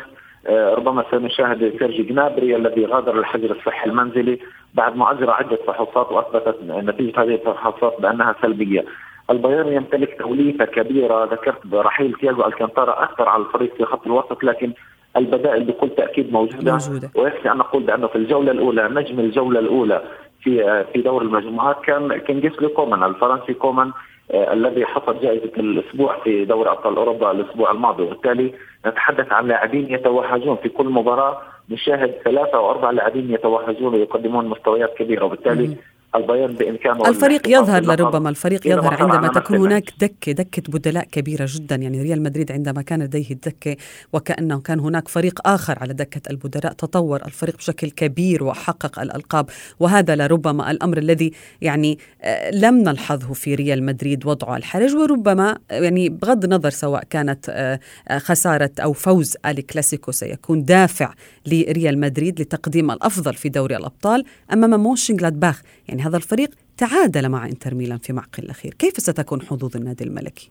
آه، 0.46 0.74
ربما 0.74 1.04
سنشاهد 1.10 1.72
سيرجي 1.78 2.02
جنابري 2.02 2.56
الذي 2.56 2.84
غادر 2.86 3.18
الحجر 3.18 3.50
الصحي 3.50 3.90
المنزلي 3.90 4.38
بعد 4.74 4.96
ما 4.96 5.12
أجرى 5.12 5.30
عدة 5.30 5.58
فحوصات 5.66 6.12
وأثبتت 6.12 6.56
نتيجة 6.62 7.22
هذه 7.22 7.34
الفحوصات 7.34 8.00
بأنها 8.00 8.34
سلبية. 8.42 8.84
البايرن 9.30 9.72
يمتلك 9.72 10.18
توليفة 10.18 10.64
كبيرة 10.64 11.24
ذكرت 11.24 11.74
رحيل 11.74 12.12
تياجو 12.12 12.46
ألكانتارا 12.46 13.04
اثر 13.04 13.28
على 13.28 13.42
الفريق 13.42 13.74
في 13.76 13.84
خط 13.84 14.06
الوسط 14.06 14.44
لكن 14.44 14.72
البدائل 15.18 15.64
بكل 15.64 15.88
تأكيد 15.90 16.32
موجودة, 16.32 16.72
موجودة. 16.72 17.10
ويكفي 17.16 17.52
أن 17.52 17.56
نقول 17.56 17.82
بانه 17.82 18.06
في 18.06 18.16
الجولة 18.16 18.52
الأولى 18.52 18.88
نجم 18.88 19.20
الجولة 19.20 19.60
الأولى 19.60 20.02
في 20.42 20.84
في 20.92 21.02
دور 21.02 21.22
المجموعات 21.22 21.76
كان 21.84 22.16
كينجسلي 22.16 22.68
كومان 22.68 23.04
الفرنسي 23.04 23.54
كومان 23.54 23.92
آه 24.30 24.52
الذي 24.52 24.86
حصد 24.86 25.20
جائزة 25.20 25.52
الأسبوع 25.56 26.18
في 26.24 26.44
دوري 26.44 26.70
أبطال 26.70 26.96
أوروبا 26.96 27.30
الأسبوع 27.30 27.70
الماضي. 27.70 28.02
وبالتالي 28.02 28.54
نتحدث 28.86 29.32
عن 29.32 29.48
لاعبين 29.48 29.92
يتوهجون 29.94 30.56
في 30.56 30.68
كل 30.68 30.86
مباراة. 30.86 31.38
نشاهد 31.70 32.10
ثلاثة 32.24 32.58
أو 32.58 32.70
أربع 32.70 32.90
لاعبين 32.90 33.30
يتوهجون 33.30 33.94
ويقدمون 33.94 34.46
مستويات 34.48 34.94
كبيرة. 34.94 35.24
وبالتالي 35.24 35.76
البيان 36.14 36.54
بإمكانه 36.54 37.08
الفريق 37.08 37.48
يظهر 37.48 37.82
لربما 37.82 38.30
الفريق 38.30 38.66
يظهر 38.66 39.02
عندما 39.02 39.28
تكون 39.28 39.56
هناك 39.56 39.90
دكه 40.00 40.32
دكه 40.32 40.62
بدلاء 40.68 41.04
كبيرة 41.04 41.46
جدا. 41.48 41.76
يعني 41.76 42.02
ريال 42.02 42.22
مدريد 42.22 42.52
عندما 42.52 42.82
كان 42.82 43.02
لديه 43.02 43.30
الدكه 43.30 43.76
وكأنه 44.12 44.60
كان 44.60 44.80
هناك 44.80 45.08
فريق 45.08 45.48
آخر 45.48 45.78
على 45.78 45.94
دكة 45.94 46.30
البدلاء 46.30 46.72
تطور 46.72 47.22
الفريق 47.26 47.56
بشكل 47.56 47.90
كبير 47.90 48.44
وحقق 48.44 49.00
الألقاب. 49.00 49.46
وهذا 49.80 50.16
لربما 50.16 50.70
الأمر 50.70 50.98
الذي 50.98 51.32
يعني 51.60 51.98
آه، 52.22 52.50
لم 52.50 52.74
نلحظه 52.74 53.32
في 53.32 53.54
ريال 53.54 53.82
مدريد 53.82 54.26
وضعه 54.26 54.56
الحرج. 54.56 54.94
وربما 54.94 55.58
يعني 55.70 56.08
بغض 56.08 56.44
النظر 56.44 56.70
سواء 56.70 57.04
كانت 57.10 57.48
آه، 57.48 57.80
آه، 58.08 58.18
خسارة 58.18 58.70
أو 58.80 58.92
فوز 58.92 59.36
الكلاسيكو 59.46 60.12
سيكون 60.12 60.64
دافع 60.64 61.14
لريال 61.46 62.00
مدريد 62.00 62.40
لتقديم 62.40 62.90
الأفضل 62.90 63.34
في 63.34 63.48
دوري 63.48 63.76
الأبطال 63.76 64.24
أمام 64.52 64.80
موشنغلادباخ 64.80 65.62
يعني 65.88 65.97
هذا 66.00 66.16
الفريق 66.16 66.50
تعادل 66.76 67.28
مع 67.28 67.46
إنتر 67.46 67.74
ميلان 67.74 67.98
في 67.98 68.12
معقل 68.12 68.42
الأخير. 68.44 68.74
كيف 68.78 68.92
ستكون 68.92 69.42
حظوظ 69.42 69.76
النادي 69.76 70.04
الملكي؟ 70.04 70.50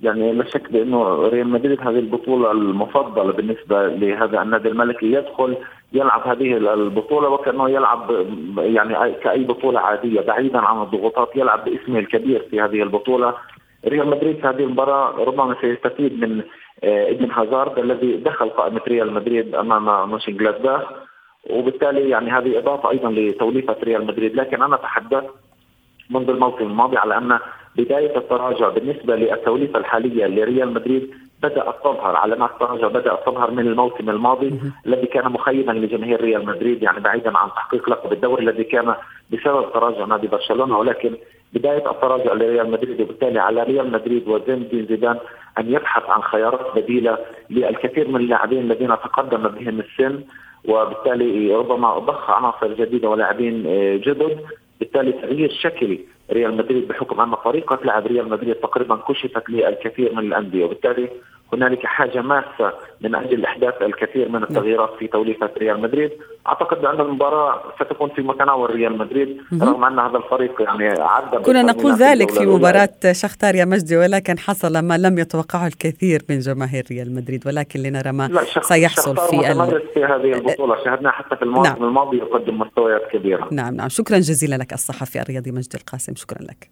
يعني 0.00 0.32
لا 0.32 0.44
شك 0.44 0.72
بأنه 0.72 1.28
ريال 1.28 1.48
مدريد 1.48 1.80
هذه 1.80 1.98
البطولة 1.98 2.52
المفضلة 2.52 3.32
بالنسبة 3.32 3.86
لهذا 3.88 4.42
النادي 4.42 4.68
الملكي. 4.68 5.12
يدخل 5.12 5.56
يلعب 5.92 6.28
هذه 6.28 6.56
البطولة 6.56 7.28
وكأنه 7.28 7.70
يلعب 7.70 8.10
يعني 8.58 9.14
كأي 9.14 9.44
بطولة 9.44 9.80
عادية 9.80 10.20
بعيدا 10.20 10.58
عن 10.58 10.82
الضغوطات 10.82 11.36
يلعب 11.36 11.64
باسمه 11.64 11.98
الكبير 11.98 12.46
في 12.50 12.60
هذه 12.60 12.82
البطولة. 12.82 13.34
ريال 13.86 14.06
مدريد 14.08 14.36
في 14.36 14.46
هذه 14.46 14.64
المباراة 14.64 15.24
ربما 15.24 15.56
سيستفيد 15.60 16.20
من 16.20 16.42
آه، 16.84 17.10
إيدين 17.10 17.30
هازارد 17.30 17.78
الذي 17.78 18.16
دخل 18.16 18.48
قائمة 18.50 18.80
ريال 18.88 19.12
مدريد 19.12 19.54
أمام 19.54 20.08
مونشنجلادباخ 20.08 20.82
وبالتالي 21.50 22.10
يعني 22.10 22.30
هذه 22.30 22.58
إضافة 22.58 22.90
أيضا 22.90 23.10
لتوليفة 23.10 23.76
ريال 23.84 24.06
مدريد. 24.06 24.34
لكن 24.36 24.62
أنا 24.62 24.76
تحدثت 24.76 25.30
منذ 26.10 26.30
الموسم 26.30 26.64
الماضي 26.64 26.96
على 26.96 27.18
أن 27.18 27.38
بداية 27.76 28.16
التراجع 28.16 28.68
بالنسبة 28.68 29.16
للتوليفة 29.16 29.78
الحالية 29.78 30.26
لريال 30.26 30.74
مدريد 30.74 31.10
بدات 31.42 31.74
تظهر 31.84 32.16
علامات 32.16 32.50
التراجع 32.50 32.88
بدات 32.88 33.26
تظهر 33.26 33.50
من 33.50 33.66
الموسم 33.66 34.10
الماضي 34.10 34.60
الذي 34.86 35.06
كان 35.06 35.32
مخيبا 35.32 35.72
لجماهير 35.72 36.20
ريال 36.20 36.46
مدريد 36.46 36.82
يعني 36.82 37.00
بعيدا 37.00 37.38
عن 37.38 37.48
تحقيق 37.48 37.90
لقب 37.90 38.12
الدوري 38.12 38.42
الذي 38.42 38.64
كان 38.64 38.94
بسبب 39.30 39.72
تراجع 39.72 40.04
نادي 40.04 40.26
برشلونة. 40.26 40.78
ولكن 40.78 41.16
بداية 41.52 41.90
التراجع 41.90 42.32
لريال 42.32 42.70
مدريد 42.70 43.00
وبالتالي 43.00 43.38
على 43.38 43.62
ريال 43.62 43.92
مدريد 43.92 44.28
وزين 44.28 44.68
زيدان 44.88 45.18
أن 45.58 45.72
يبحث 45.72 46.10
عن 46.10 46.22
خيارات 46.22 46.76
بديلة 46.76 47.18
للكثير 47.50 48.08
من 48.08 48.16
اللاعبين 48.16 48.58
الذين 48.58 48.88
تقدم 48.88 49.48
بهم 49.48 49.80
السن. 49.80 50.20
وبالتالي 50.68 51.54
ربما 51.54 51.98
ضخ 51.98 52.30
عناصر 52.30 52.74
جديدة 52.74 53.08
ولاعبين 53.08 53.66
آه، 53.66 53.96
جدد. 53.96 54.40
بالتالي 54.80 55.12
تغيير 55.12 55.52
شكل 55.62 55.98
ريال 56.32 56.56
مدريد 56.56 56.88
بحكم 56.88 57.20
أن 57.20 57.34
طريقه 57.34 57.78
لعب 57.84 58.06
ريال 58.06 58.28
مدريد 58.28 58.54
تقريبا 58.54 58.96
كشفت 58.96 59.50
للكثير 59.50 60.12
من 60.12 60.18
الأندية. 60.18 60.64
وبالتالي 60.64 61.08
هنالك 61.54 61.86
حاجة 61.86 62.20
ماسة 62.22 62.72
من 63.00 63.14
أجل 63.14 63.44
احداث 63.44 63.74
الكثير 63.82 64.28
من 64.28 64.42
التغييرات 64.42 64.90
في 64.98 65.06
توليفة 65.06 65.50
ريال 65.58 65.80
مدريد، 65.80 66.10
أعتقد 66.46 66.80
بأن 66.80 67.00
المباراة 67.00 67.62
ستكون 67.80 68.10
في 68.10 68.22
متناول 68.22 68.70
ريال 68.70 68.98
مدريد 68.98 69.40
رغم 69.62 69.84
أن 69.84 69.98
هذا 69.98 70.16
الفريق 70.16 70.62
يعني 70.62 70.88
عدى 70.88 71.36
كنا 71.36 71.62
نقول 71.62 71.92
ذلك 71.92 72.30
في 72.30 72.46
مباراة 72.46 72.88
شختار 73.12 73.54
يا 73.54 73.64
مجدي 73.64 73.96
ولكن 73.96 74.38
حصل 74.38 74.78
ما 74.78 74.98
لم 74.98 75.18
يتوقعه 75.18 75.66
الكثير 75.66 76.22
من 76.28 76.38
جماهير 76.38 76.84
ريال 76.90 77.14
مدريد 77.14 77.46
ولكن 77.46 77.80
لنرى 77.80 78.12
ما 78.12 78.44
سيحصل 78.62 79.16
في 79.16 79.52
ال... 79.52 79.82
في 79.94 80.04
هذه 80.04 80.32
البطولة. 80.32 80.84
شاهدنا 80.84 81.10
حتى 81.10 81.36
في 81.36 81.42
الموسم 81.42 81.72
نعم. 81.72 81.84
الماضي 81.84 82.16
يقدم 82.16 82.58
مستويات 82.58 83.02
كبيرة. 83.12 83.48
نعم 83.52 83.74
نعم. 83.74 83.88
شكرا 83.88 84.18
جزيلا 84.18 84.56
لك 84.56 84.72
الصحفي 84.72 85.20
الرياضي 85.22 85.50
مجدي 85.50 85.78
القاسم. 85.78 86.14
شكرا 86.14 86.42
لك. 86.42 86.70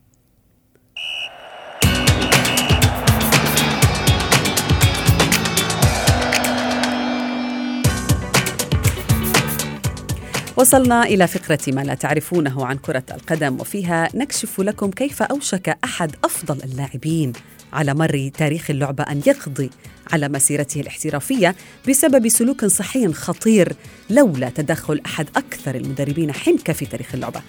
وصلنا 10.57 11.03
إلى 11.03 11.27
فقرة 11.27 11.59
ما 11.69 11.81
لا 11.81 11.95
تعرفونه 11.95 12.67
عن 12.67 12.77
كرة 12.77 13.05
القدم 13.11 13.61
وفيها 13.61 14.09
نكشف 14.15 14.61
لكم 14.61 14.91
كيف 14.91 15.23
أوشك 15.23 15.79
أحد 15.85 16.17
أفضل 16.25 16.65
اللاعبين. 16.65 17.33
على 17.73 17.95
مر 17.95 18.31
تاريخ 18.35 18.71
اللعبة 18.71 19.05
أن 19.05 19.23
يقضي 19.27 19.71
على 20.13 20.29
مسيرته 20.29 20.81
الاحترافية 20.81 21.55
بسبب 21.89 22.29
سلوك 22.29 22.65
صحي 22.65 23.13
خطير 23.13 23.73
لولا 24.11 24.49
تدخل 24.49 25.01
أحد 25.07 25.29
أكثر 25.37 25.75
المدربين 25.75 26.33
حنكة 26.33 26.73
في 26.73 26.87
تاريخ 26.87 27.15
اللعبة. 27.15 27.43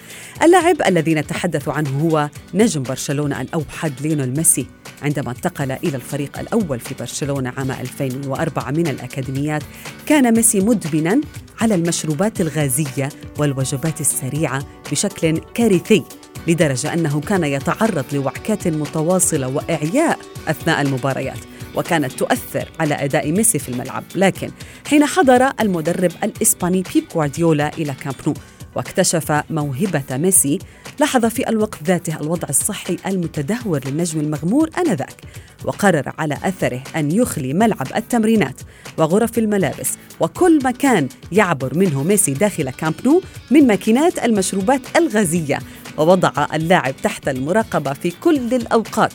اللاعب 0.43 0.81
الذي 0.87 1.13
نتحدث 1.15 1.69
عنه 1.69 1.99
هو 1.99 2.29
نجم 2.53 2.83
برشلونة 2.83 3.41
الأوحد 3.41 3.93
ليونيل 4.01 4.37
ميسي. 4.37 4.65
عندما 5.01 5.31
انتقل 5.31 5.71
إلى 5.71 5.95
الفريق 5.95 6.39
الأول 6.39 6.79
في 6.79 6.95
برشلونة 6.99 7.53
عام 7.57 7.71
2004 7.71 8.71
من 8.71 8.87
الأكاديميات 8.87 9.63
كان 10.05 10.35
ميسي 10.35 10.59
مدمنا 10.59 11.21
على 11.61 11.75
المشروبات 11.75 12.41
الغازية 12.41 13.09
والوجبات 13.37 14.01
السريعة 14.01 14.67
بشكل 14.91 15.41
كارثي. 15.53 16.03
لدرجة 16.47 16.93
أنه 16.93 17.21
كان 17.21 17.43
يتعرض 17.43 18.05
لوعكات 18.13 18.67
متواصلة 18.67 19.47
وإعياء 19.47 20.19
أثناء 20.47 20.81
المباريات 20.81 21.39
وكانت 21.75 22.11
تؤثر 22.11 22.69
على 22.79 22.93
أداء 22.95 23.31
ميسي 23.31 23.59
في 23.59 23.69
الملعب. 23.69 24.03
لكن 24.15 24.51
حين 24.87 25.05
حضر 25.05 25.49
المدرب 25.59 26.11
الإسباني 26.23 26.83
بيب 26.93 27.03
غوارديولا 27.15 27.71
إلى 27.77 27.93
كامب 28.03 28.15
نو 28.27 28.33
واكتشف 28.75 29.43
موهبة 29.49 30.17
ميسي 30.17 30.59
لاحظ 30.99 31.25
في 31.25 31.49
الوقت 31.49 31.83
ذاته 31.83 32.19
الوضع 32.21 32.47
الصحي 32.49 32.97
المتدهور 33.07 33.79
للنجم 33.85 34.19
المغمور 34.19 34.69
آنذاك 34.77 35.15
وقرر 35.65 36.13
على 36.17 36.37
أثره 36.43 36.83
أن 36.95 37.11
يخلي 37.11 37.53
ملعب 37.53 37.87
التمرينات 37.95 38.61
وغرف 38.97 39.37
الملابس 39.37 39.89
وكل 40.19 40.59
مكان 40.63 41.07
يعبر 41.31 41.77
منه 41.77 42.03
ميسي 42.03 42.33
داخل 42.33 42.69
كامب 42.69 42.95
نو 43.05 43.21
من 43.51 43.67
ماكينات 43.67 44.25
المشروبات 44.25 44.81
الغازية 44.95 45.59
ووضع 45.97 46.47
اللاعب 46.53 46.95
تحت 47.03 47.27
المراقبة 47.27 47.93
في 47.93 48.11
كل 48.11 48.53
الأوقات. 48.53 49.13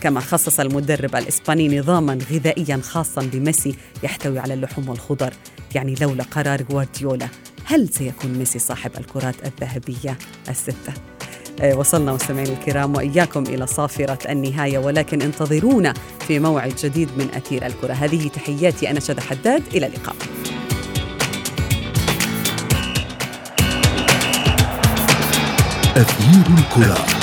كما 0.00 0.20
خصص 0.20 0.60
المدرب 0.60 1.16
الإسباني 1.16 1.78
نظاما 1.78 2.18
غذائيا 2.32 2.80
خاصا 2.82 3.22
بميسي 3.32 3.74
يحتوي 4.02 4.38
على 4.38 4.54
اللحوم 4.54 4.88
والخضر 4.88 5.32
يعني 5.74 5.94
لولا 6.00 6.24
قرار 6.24 6.62
غوارديولا. 6.70 7.28
هل 7.64 7.88
سيكون 7.88 8.30
ميسي 8.30 8.58
صاحب 8.58 8.90
الكرات 8.98 9.34
الذهبية 9.46 10.18
الستة؟ 10.48 10.92
آه، 11.60 11.74
وصلنا 11.74 12.12
مستمعينا 12.12 12.52
الكرام 12.52 12.96
وإياكم 12.96 13.42
إلى 13.42 13.66
صافرة 13.66 14.32
النهاية 14.32 14.78
ولكن 14.78 15.22
انتظرونا 15.22 15.94
في 16.26 16.38
موعد 16.38 16.74
جديد 16.82 17.08
من 17.16 17.28
أثير 17.34 17.66
الكرة. 17.66 17.92
هذه 17.92 18.28
تحياتي 18.28 18.90
أنا 18.90 19.00
شذى 19.00 19.20
حداد 19.20 19.62
إلى 19.74 19.86
اللقاء. 19.86 20.16
أثير 25.98 26.46
الكرة. 26.58 27.17